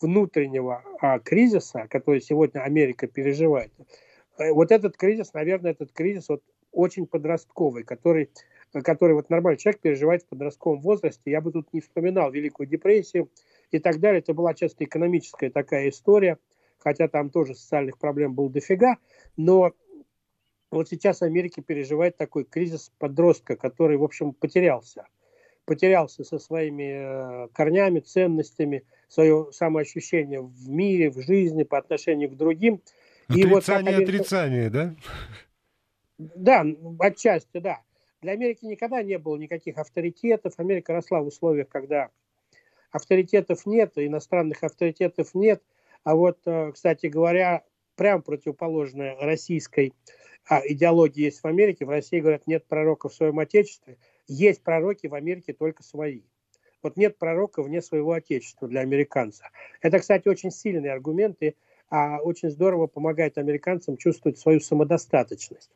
внутреннего 0.00 0.82
а, 1.00 1.18
кризиса, 1.18 1.86
который 1.88 2.20
сегодня 2.20 2.60
Америка 2.60 3.06
переживает, 3.06 3.72
э, 4.38 4.52
вот 4.52 4.70
этот 4.70 4.96
кризис, 4.96 5.32
наверное, 5.32 5.72
этот 5.72 5.92
кризис 5.92 6.28
вот 6.28 6.42
очень 6.72 7.06
подростковый, 7.06 7.82
который, 7.82 8.30
который 8.72 9.14
вот 9.14 9.30
нормальный 9.30 9.58
человек 9.58 9.80
переживает 9.80 10.22
в 10.22 10.26
подростковом 10.26 10.80
возрасте. 10.80 11.30
Я 11.30 11.40
бы 11.40 11.50
тут 11.50 11.72
не 11.72 11.80
вспоминал 11.80 12.30
Великую 12.30 12.66
депрессию 12.66 13.30
и 13.70 13.78
так 13.78 13.98
далее. 14.00 14.20
Это 14.20 14.34
была 14.34 14.54
часто 14.54 14.84
экономическая 14.84 15.50
такая 15.50 15.88
история, 15.88 16.38
хотя 16.78 17.08
там 17.08 17.30
тоже 17.30 17.54
социальных 17.54 17.98
проблем 17.98 18.34
было 18.34 18.50
дофига. 18.50 18.96
Но 19.36 19.72
вот 20.70 20.88
сейчас 20.88 21.22
Америка 21.22 21.62
переживает 21.62 22.16
такой 22.16 22.44
кризис 22.44 22.92
подростка, 22.98 23.56
который, 23.56 23.96
в 23.96 24.04
общем, 24.04 24.32
потерялся. 24.32 25.06
Потерялся 25.64 26.24
со 26.24 26.38
своими 26.38 27.44
э, 27.44 27.48
корнями, 27.52 28.00
ценностями, 28.00 28.84
свое 29.08 29.48
самоощущение 29.52 30.40
в 30.40 30.68
мире, 30.68 31.10
в 31.10 31.20
жизни, 31.20 31.62
по 31.62 31.78
отношению 31.78 32.30
к 32.30 32.36
другим. 32.36 32.82
Отрицание, 33.28 33.44
и 33.44 33.54
вот 33.54 33.68
Америка... 33.68 34.02
отрицание, 34.02 34.70
да? 34.70 34.94
Да, 36.18 36.66
отчасти, 37.00 37.58
да. 37.58 37.80
Для 38.20 38.32
Америки 38.32 38.64
никогда 38.64 39.02
не 39.02 39.18
было 39.18 39.36
никаких 39.36 39.78
авторитетов. 39.78 40.54
Америка 40.56 40.92
росла 40.92 41.20
в 41.20 41.26
условиях, 41.26 41.68
когда 41.68 42.10
авторитетов 42.90 43.66
нет, 43.66 43.92
иностранных 43.96 44.64
авторитетов 44.64 45.34
нет. 45.34 45.62
А 46.04 46.14
вот, 46.14 46.38
э, 46.46 46.72
кстати 46.72 47.06
говоря, 47.06 47.62
прям 47.98 48.22
противоположная 48.22 49.16
российской 49.20 49.92
а, 50.48 50.62
идеологии 50.66 51.24
есть 51.24 51.42
в 51.42 51.46
Америке. 51.46 51.84
В 51.84 51.90
России 51.90 52.20
говорят, 52.20 52.46
нет 52.46 52.64
пророка 52.66 53.08
в 53.08 53.14
своем 53.14 53.38
отечестве. 53.40 53.98
Есть 54.28 54.62
пророки 54.62 55.08
в 55.08 55.14
Америке 55.14 55.52
только 55.52 55.82
свои. 55.82 56.22
Вот 56.80 56.96
нет 56.96 57.18
пророка 57.18 57.60
вне 57.60 57.82
своего 57.82 58.12
отечества 58.12 58.68
для 58.68 58.80
американца. 58.82 59.50
Это, 59.82 59.98
кстати, 59.98 60.28
очень 60.28 60.52
сильный 60.52 60.90
аргумент 60.90 61.42
и 61.42 61.56
а, 61.90 62.20
очень 62.20 62.50
здорово 62.50 62.86
помогает 62.86 63.36
американцам 63.36 63.96
чувствовать 63.96 64.38
свою 64.38 64.60
самодостаточность. 64.60 65.70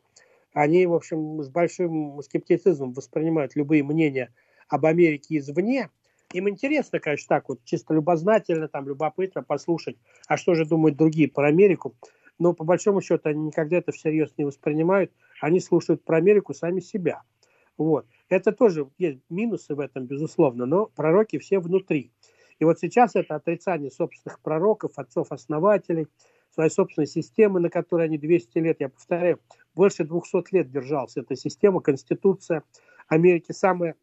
Они, 0.53 0.85
в 0.85 0.93
общем, 0.93 1.43
с 1.43 1.49
большим 1.49 2.21
скептицизмом 2.21 2.93
воспринимают 2.93 3.55
любые 3.55 3.83
мнения 3.83 4.33
об 4.69 4.85
Америке 4.85 5.39
извне. 5.39 5.89
Им 6.33 6.49
интересно, 6.49 6.99
конечно, 6.99 7.27
так 7.29 7.49
вот 7.49 7.63
чисто 7.63 7.93
любознательно, 7.93 8.67
там, 8.67 8.87
любопытно 8.87 9.43
послушать, 9.43 9.97
а 10.27 10.37
что 10.37 10.55
же 10.55 10.65
думают 10.65 10.97
другие 10.97 11.29
про 11.29 11.47
Америку 11.47 11.95
но 12.39 12.53
по 12.53 12.63
большому 12.63 13.01
счету 13.01 13.29
они 13.29 13.45
никогда 13.45 13.77
это 13.77 13.91
всерьез 13.91 14.33
не 14.37 14.45
воспринимают, 14.45 15.11
они 15.41 15.59
слушают 15.59 16.03
про 16.03 16.17
Америку 16.17 16.53
сами 16.53 16.79
себя. 16.79 17.23
Вот. 17.77 18.05
Это 18.29 18.51
тоже 18.51 18.89
есть 18.97 19.21
минусы 19.29 19.75
в 19.75 19.79
этом, 19.79 20.05
безусловно, 20.05 20.65
но 20.65 20.87
пророки 20.87 21.39
все 21.39 21.59
внутри. 21.59 22.11
И 22.59 22.65
вот 22.65 22.79
сейчас 22.79 23.15
это 23.15 23.35
отрицание 23.35 23.89
собственных 23.91 24.39
пророков, 24.39 24.93
отцов-основателей, 24.97 26.07
своей 26.51 26.69
собственной 26.69 27.07
системы, 27.07 27.59
на 27.59 27.69
которой 27.69 28.05
они 28.05 28.19
200 28.19 28.57
лет, 28.59 28.77
я 28.79 28.89
повторяю, 28.89 29.39
больше 29.73 30.03
200 30.03 30.53
лет 30.53 30.69
держалась 30.69 31.17
эта 31.17 31.35
система, 31.35 31.81
Конституция 31.81 32.63
Америки, 33.07 33.51
самая 33.51 33.95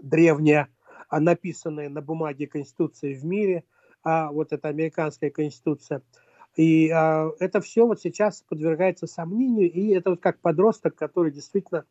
древняя, 0.00 0.68
а 1.08 1.20
написанная 1.20 1.88
на 1.88 2.02
бумаге 2.02 2.46
Конституция 2.46 3.14
в 3.14 3.24
мире, 3.24 3.64
а 4.02 4.30
вот 4.30 4.52
эта 4.52 4.68
американская 4.68 5.30
Конституция– 5.30 6.02
и 6.58 6.90
а, 6.90 7.30
это 7.38 7.60
все 7.60 7.86
вот 7.86 8.00
сейчас 8.00 8.42
подвергается 8.42 9.06
сомнению, 9.06 9.70
и 9.70 9.90
это 9.90 10.10
вот 10.10 10.20
как 10.20 10.40
подросток, 10.40 10.96
который 10.96 11.30
действительно 11.30 11.84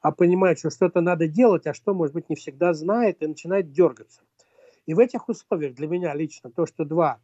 а, 0.00 0.12
понимает, 0.12 0.60
что 0.60 0.70
что-то 0.70 1.00
надо 1.00 1.26
делать, 1.26 1.66
а 1.66 1.74
что, 1.74 1.94
может 1.94 2.14
быть, 2.14 2.28
не 2.28 2.36
всегда 2.36 2.74
знает, 2.74 3.22
и 3.22 3.26
начинает 3.26 3.72
дергаться. 3.72 4.20
И 4.86 4.94
в 4.94 5.00
этих 5.00 5.28
условиях 5.28 5.74
для 5.74 5.88
меня 5.88 6.14
лично 6.14 6.52
то, 6.52 6.64
что 6.64 6.84
два 6.84 7.18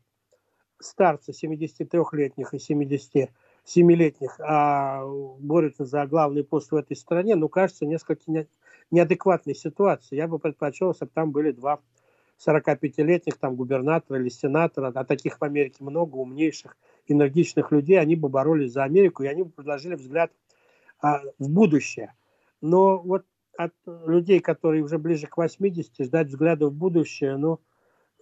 старца 0.80 1.30
73-летних 1.30 2.54
и 2.54 2.56
77-летних 2.56 4.40
а, 4.40 5.06
борются 5.38 5.84
за 5.84 6.04
главный 6.06 6.42
пост 6.42 6.72
в 6.72 6.74
этой 6.74 6.96
стране, 6.96 7.36
ну, 7.36 7.48
кажется, 7.48 7.86
несколько 7.86 8.22
не, 8.26 8.48
неадекватной 8.90 9.54
ситуацией. 9.54 10.18
Я 10.18 10.28
бы 10.28 10.38
предпочел, 10.38 10.94
чтобы 10.94 11.12
там 11.14 11.30
были 11.32 11.52
два 11.52 11.80
45-летних 12.46 13.36
там 13.36 13.54
губернатора 13.56 14.18
или 14.18 14.28
сенатора, 14.28 14.92
а 14.94 15.04
таких 15.04 15.40
в 15.40 15.44
Америке 15.44 15.76
много, 15.80 16.16
умнейших, 16.16 16.76
энергичных 17.06 17.70
людей, 17.70 18.00
они 18.00 18.16
бы 18.16 18.28
боролись 18.28 18.72
за 18.72 18.84
Америку, 18.84 19.22
и 19.22 19.26
они 19.26 19.42
бы 19.42 19.50
предложили 19.50 19.94
взгляд 19.94 20.32
а, 21.00 21.20
в 21.38 21.50
будущее. 21.50 22.14
Но 22.60 22.98
вот 22.98 23.24
от 23.56 23.74
людей, 24.06 24.40
которые 24.40 24.82
уже 24.82 24.98
ближе 24.98 25.26
к 25.26 25.36
80, 25.36 25.92
ждать 26.04 26.28
взгляда 26.28 26.66
в 26.66 26.72
будущее, 26.72 27.36
ну, 27.36 27.60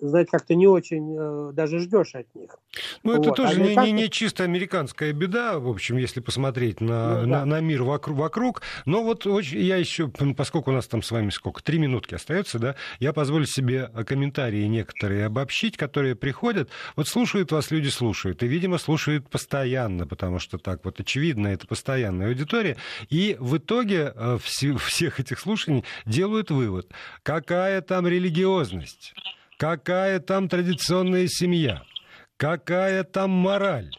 знаете, 0.01 0.31
как-то 0.31 0.55
не 0.55 0.67
очень 0.67 1.17
э, 1.19 1.53
даже 1.53 1.81
ждешь 1.81 2.15
от 2.15 2.33
них. 2.35 2.57
Ну, 3.03 3.13
это 3.13 3.29
вот. 3.31 3.37
тоже 3.37 3.61
не, 3.61 3.75
не, 3.77 3.93
не 3.93 4.11
чисто 4.11 4.45
американская 4.45 5.13
беда, 5.13 5.59
в 5.59 5.69
общем, 5.69 5.97
если 5.97 6.21
посмотреть 6.21 6.81
на, 6.81 7.23
ну, 7.23 7.27
на, 7.27 7.39
да. 7.41 7.45
на 7.45 7.61
мир 7.61 7.83
вокруг, 7.83 8.17
вокруг. 8.17 8.63
Но 8.85 9.03
вот 9.03 9.27
очень, 9.27 9.61
я 9.61 9.77
еще, 9.77 10.09
поскольку 10.09 10.71
у 10.71 10.75
нас 10.75 10.87
там 10.87 11.03
с 11.03 11.11
вами 11.11 11.31
сколько, 11.31 11.63
три 11.63 11.79
минутки 11.79 12.15
остается, 12.15 12.59
да, 12.59 12.77
я 13.01 13.13
позволю 13.13 13.47
себе 13.47 13.89
комментарии 14.07 14.65
некоторые 14.65 15.27
обобщить, 15.27 15.77
которые 15.77 16.15
приходят. 16.15 16.71
Вот 16.97 17.09
слушают 17.09 17.53
вас 17.53 17.71
люди, 17.71 17.89
слушают, 17.89 18.43
и, 18.43 18.47
видимо, 18.47 18.79
слушают 18.79 19.29
постоянно, 19.29 20.07
потому 20.07 20.39
что 20.39 20.59
так 20.59 20.85
вот 20.85 21.01
очевидно, 21.01 21.49
это 21.49 21.67
постоянная 21.67 22.29
аудитория. 22.29 22.77
И 23.11 23.37
в 23.39 23.57
итоге 23.57 24.13
э, 24.15 24.39
всех 24.39 25.21
этих 25.21 25.39
слушаний 25.41 25.85
делают 26.07 26.51
вывод, 26.51 26.91
какая 27.23 27.81
там 27.83 28.07
религиозность 28.07 29.15
какая 29.59 30.21
там 30.21 30.49
традиционная 30.49 31.27
семья, 31.27 31.83
какая 32.39 33.05
там 33.05 33.31
мораль. 33.31 33.91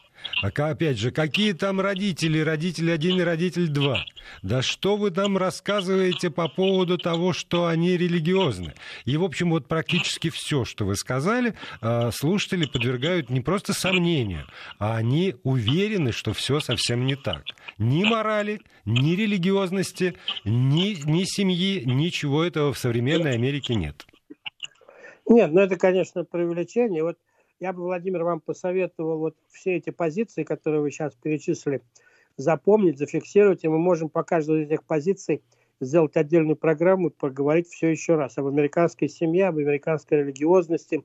А 0.41 0.47
опять 0.47 0.97
же, 0.97 1.11
какие 1.11 1.53
там 1.53 1.79
родители, 1.79 2.39
родитель 2.39 2.91
один 2.91 3.19
и 3.19 3.23
родитель 3.23 3.67
два? 3.67 4.05
Да 4.41 4.61
что 4.61 4.97
вы 4.97 5.11
там 5.11 5.37
рассказываете 5.37 6.29
по 6.29 6.49
поводу 6.49 6.97
того, 6.97 7.31
что 7.31 7.67
они 7.67 7.95
религиозны? 7.95 8.73
И, 9.05 9.15
в 9.15 9.23
общем, 9.23 9.49
вот 9.51 9.67
практически 9.67 10.29
все, 10.29 10.65
что 10.65 10.85
вы 10.85 10.97
сказали, 10.97 11.55
а, 11.81 12.11
слушатели 12.11 12.65
подвергают 12.65 13.29
не 13.29 13.39
просто 13.39 13.73
сомнению, 13.73 14.45
а 14.77 14.97
они 14.97 15.35
уверены, 15.43 16.11
что 16.11 16.33
все 16.33 16.59
совсем 16.59 17.05
не 17.05 17.15
так. 17.15 17.43
Ни 17.77 18.03
морали, 18.03 18.59
ни 18.85 19.15
религиозности, 19.15 20.15
ни, 20.43 20.95
ни 21.09 21.23
семьи, 21.23 21.83
ничего 21.85 22.43
этого 22.43 22.73
в 22.73 22.77
современной 22.77 23.33
Америке 23.33 23.75
нет. 23.75 24.05
Нет, 25.29 25.51
ну 25.53 25.61
это, 25.61 25.77
конечно, 25.77 26.25
привлечение. 26.25 27.03
Вот 27.03 27.17
я 27.59 27.71
бы, 27.71 27.83
Владимир, 27.83 28.23
вам 28.23 28.41
посоветовал 28.41 29.19
вот 29.19 29.35
все 29.51 29.75
эти 29.75 29.91
позиции, 29.91 30.43
которые 30.43 30.81
вы 30.81 30.89
сейчас 30.91 31.13
перечислили, 31.15 31.81
запомнить, 32.35 32.97
зафиксировать, 32.97 33.63
и 33.63 33.67
мы 33.67 33.77
можем 33.77 34.09
по 34.09 34.23
каждой 34.23 34.63
из 34.63 34.67
этих 34.71 34.83
позиций 34.83 35.43
сделать 35.81 36.17
отдельную 36.17 36.55
программу 36.55 37.09
и 37.09 37.13
поговорить 37.13 37.67
все 37.67 37.89
еще 37.89 38.15
раз 38.15 38.37
об 38.39 38.47
американской 38.47 39.07
семье, 39.07 39.47
об 39.47 39.57
американской 39.57 40.19
религиозности, 40.19 41.03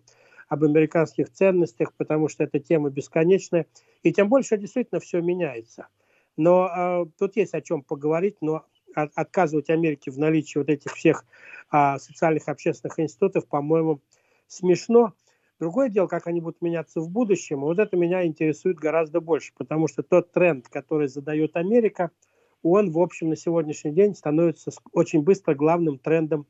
об 0.48 0.64
американских 0.64 1.30
ценностях, 1.30 1.92
потому 1.94 2.28
что 2.28 2.44
эта 2.44 2.58
тема 2.60 2.90
бесконечная. 2.90 3.66
И 4.02 4.12
тем 4.12 4.28
больше 4.30 4.56
действительно 4.56 5.00
все 5.00 5.20
меняется. 5.20 5.88
Но 6.36 6.68
э, 6.68 7.06
тут 7.18 7.36
есть 7.36 7.54
о 7.54 7.60
чем 7.60 7.82
поговорить, 7.82 8.36
но 8.40 8.64
отказывать 8.94 9.70
Америке 9.70 10.10
в 10.10 10.18
наличии 10.18 10.58
вот 10.58 10.68
этих 10.68 10.92
всех 10.92 11.24
э, 11.72 11.98
социальных 11.98 12.48
общественных 12.48 12.98
институтов, 12.98 13.46
по-моему, 13.46 14.00
смешно. 14.46 15.12
Другое 15.60 15.88
дело, 15.88 16.06
как 16.06 16.26
они 16.26 16.40
будут 16.40 16.62
меняться 16.62 17.00
в 17.00 17.10
будущем. 17.10 17.60
вот 17.60 17.78
это 17.78 17.96
меня 17.96 18.26
интересует 18.26 18.76
гораздо 18.76 19.20
больше, 19.20 19.52
потому 19.56 19.88
что 19.88 20.02
тот 20.02 20.32
тренд, 20.32 20.68
который 20.68 21.08
задает 21.08 21.56
Америка, 21.56 22.10
он, 22.62 22.90
в 22.90 22.98
общем, 22.98 23.28
на 23.28 23.36
сегодняшний 23.36 23.92
день 23.92 24.14
становится 24.14 24.70
очень 24.92 25.22
быстро 25.22 25.54
главным 25.54 25.98
трендом 25.98 26.46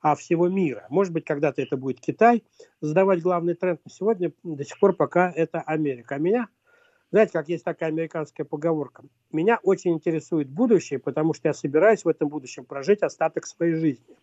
а, 0.00 0.14
всего 0.14 0.48
мира. 0.48 0.86
Может 0.88 1.12
быть, 1.12 1.24
когда-то 1.24 1.60
это 1.60 1.76
будет 1.76 2.00
Китай 2.00 2.42
задавать 2.80 3.20
главный 3.20 3.54
тренд, 3.54 3.80
но 3.84 3.90
сегодня 3.90 4.32
до 4.42 4.64
сих 4.64 4.78
пор 4.78 4.94
пока 4.94 5.30
это 5.30 5.60
Америка. 5.60 6.14
А 6.14 6.18
меня, 6.18 6.48
знаете, 7.10 7.32
как 7.32 7.48
есть 7.48 7.64
такая 7.64 7.88
американская 7.88 8.44
поговорка, 8.44 9.02
меня 9.32 9.58
очень 9.62 9.92
интересует 9.92 10.48
будущее, 10.48 10.98
потому 10.98 11.32
что 11.32 11.48
я 11.48 11.54
собираюсь 11.54 12.04
в 12.04 12.08
этом 12.08 12.28
будущем 12.28 12.64
прожить 12.64 13.02
остаток 13.02 13.46
своей 13.46 13.74
жизни. 13.74 14.16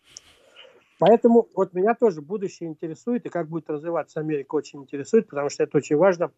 Поэтому 0.98 1.48
вот 1.54 1.74
меня 1.74 1.94
тоже 1.94 2.22
будущее 2.22 2.68
интересует, 2.68 3.26
и 3.26 3.28
как 3.28 3.48
будет 3.48 3.68
развиваться 3.68 4.20
Америка 4.20 4.54
очень 4.54 4.82
интересует, 4.82 5.28
потому 5.28 5.50
что 5.50 5.64
это 5.64 5.76
очень 5.76 5.96
важно 5.96 6.30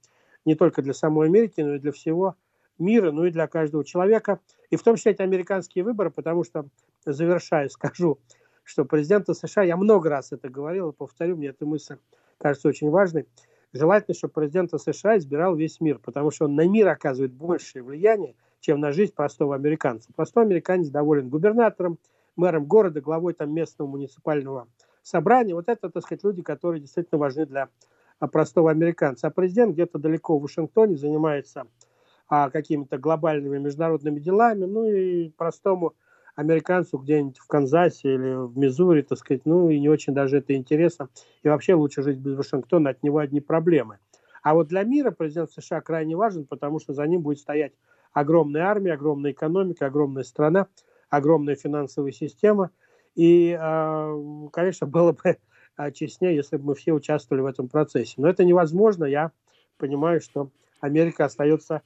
не 0.45 0.55
только 0.55 0.83
для 0.83 0.95
самой 0.95 1.29
Америки, 1.29 1.61
но 1.61 1.77
и 1.77 1.79
для 1.79 1.93
всего 1.93 2.35
мира, 2.79 3.13
ну 3.13 3.25
и 3.25 3.31
для 3.31 3.47
каждого 3.47 3.85
человека. 3.85 4.41
И 4.71 4.77
в 4.77 4.83
том 4.83 4.97
числе 4.97 5.13
эти 5.13 5.23
американские 5.23 5.85
выборы, 5.85 6.11
потому 6.11 6.45
что, 6.45 6.67
завершая, 7.05 7.69
скажу, 7.69 8.19
что 8.65 8.85
президента 8.85 9.35
США, 9.35 9.63
я 9.63 9.77
много 9.77 10.09
раз 10.09 10.33
это 10.33 10.49
говорил, 10.49 10.93
повторю, 10.93 11.37
мне 11.37 11.49
эта 11.49 11.65
мысль 11.67 11.99
кажется 12.39 12.69
очень 12.69 12.91
важной, 12.91 13.27
желательно, 13.73 14.15
чтобы 14.15 14.35
президента 14.35 14.79
США 14.79 15.19
избирал 15.19 15.55
весь 15.55 15.81
мир, 15.81 15.99
потому 15.99 16.31
что 16.31 16.47
он 16.47 16.55
на 16.55 16.67
мир 16.67 16.89
оказывает 16.89 17.33
большее 17.33 17.83
влияние, 17.83 18.35
чем 18.61 18.81
на 18.81 18.93
жизнь 18.93 19.15
простого 19.15 19.55
американца. 19.55 20.11
Простой 20.15 20.45
американец 20.45 20.89
доволен 20.89 21.29
губернатором, 21.29 21.99
мэром 22.37 22.67
города, 22.67 23.01
главой 23.01 23.35
там 23.35 23.53
местного 23.53 23.89
муниципального 23.89 24.69
собрания. 25.03 25.55
Вот 25.55 25.69
это, 25.69 25.91
так 25.91 26.03
сказать, 26.03 26.25
люди, 26.25 26.43
которые 26.43 26.81
действительно 26.81 27.19
важны 27.19 27.47
для 27.47 27.69
простого 28.33 28.71
американца. 28.71 29.29
А 29.29 29.31
президент 29.31 29.75
где-то 29.75 29.99
далеко 29.99 30.39
в 30.39 30.43
Вашингтоне 30.43 30.97
занимается 30.97 31.67
а, 32.29 32.51
какими-то 32.51 32.99
глобальными 32.99 33.59
международными 33.59 34.21
делами, 34.21 34.65
ну 34.65 34.85
и 34.85 35.31
простому 35.31 35.95
американцу 36.39 36.99
где-нибудь 36.99 37.39
в 37.39 37.49
Канзасе 37.49 38.15
или 38.15 38.47
в 38.47 38.57
Миссури, 38.57 39.03
так 39.03 39.19
сказать, 39.19 39.43
ну 39.45 39.71
и 39.71 39.81
не 39.81 39.89
очень 39.89 40.15
даже 40.15 40.39
это 40.39 40.55
интересно. 40.55 41.09
И 41.43 41.49
вообще 41.49 41.75
лучше 41.75 42.03
жить 42.03 42.19
без 42.19 42.37
Вашингтона, 42.37 42.91
от 42.91 43.03
него 43.03 43.19
одни 43.19 43.41
проблемы. 43.41 43.99
А 44.45 44.55
вот 44.55 44.69
для 44.69 44.85
мира 44.85 45.11
президент 45.11 45.51
США 45.51 45.81
крайне 45.81 46.15
важен, 46.15 46.47
потому 46.47 46.79
что 46.79 46.93
за 46.93 47.05
ним 47.09 47.23
будет 47.23 47.41
стоять 47.41 47.73
огромная 48.13 48.67
армия, 48.67 48.93
огромная 48.93 49.33
экономика, 49.33 49.87
огромная 49.87 50.23
страна, 50.23 50.69
огромная 51.11 51.57
финансовая 51.57 52.13
система. 52.13 52.71
И, 53.17 53.59
а, 53.61 54.15
конечно, 54.53 54.87
было 54.87 55.11
бы 55.11 55.39
а, 55.77 55.91
честнее, 55.91 56.37
если 56.37 56.57
бы 56.57 56.67
мы 56.67 56.75
все 56.77 56.93
участвовали 56.93 57.43
в 57.43 57.47
этом 57.47 57.69
процессе. 57.69 58.15
Но 58.17 58.29
это 58.29 58.45
невозможно. 58.45 59.07
Я 59.07 59.33
понимаю, 59.77 60.21
что 60.21 60.51
Америка 60.81 61.25
остается 61.25 61.83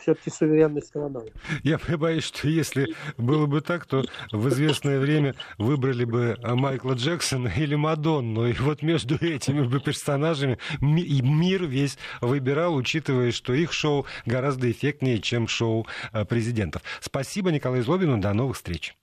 все-таки 0.00 0.30
суверенной 0.30 0.82
страной. 0.82 1.32
Я 1.62 1.78
боюсь, 1.96 2.24
что 2.24 2.48
если 2.48 2.94
было 3.16 3.46
бы 3.46 3.60
так, 3.60 3.86
то 3.86 4.04
в 4.30 4.48
известное 4.48 4.98
время 4.98 5.34
выбрали 5.58 6.04
бы 6.04 6.36
Майкла 6.42 6.92
Джексона 6.94 7.48
или 7.48 7.74
Мадонну. 7.74 8.46
И 8.46 8.52
вот 8.54 8.82
между 8.82 9.16
этими 9.16 9.62
бы 9.62 9.80
персонажами 9.80 10.58
мир 10.80 11.64
весь 11.64 11.98
выбирал, 12.20 12.74
учитывая, 12.74 13.32
что 13.32 13.52
их 13.52 13.72
шоу 13.72 14.06
гораздо 14.24 14.70
эффектнее, 14.70 15.20
чем 15.20 15.48
шоу 15.48 15.86
э, 16.12 16.24
президентов. 16.24 16.82
Спасибо 17.00 17.50
Николаю 17.50 17.82
Злобину. 17.82 18.18
До 18.18 18.32
новых 18.32 18.56
встреч. 18.56 18.94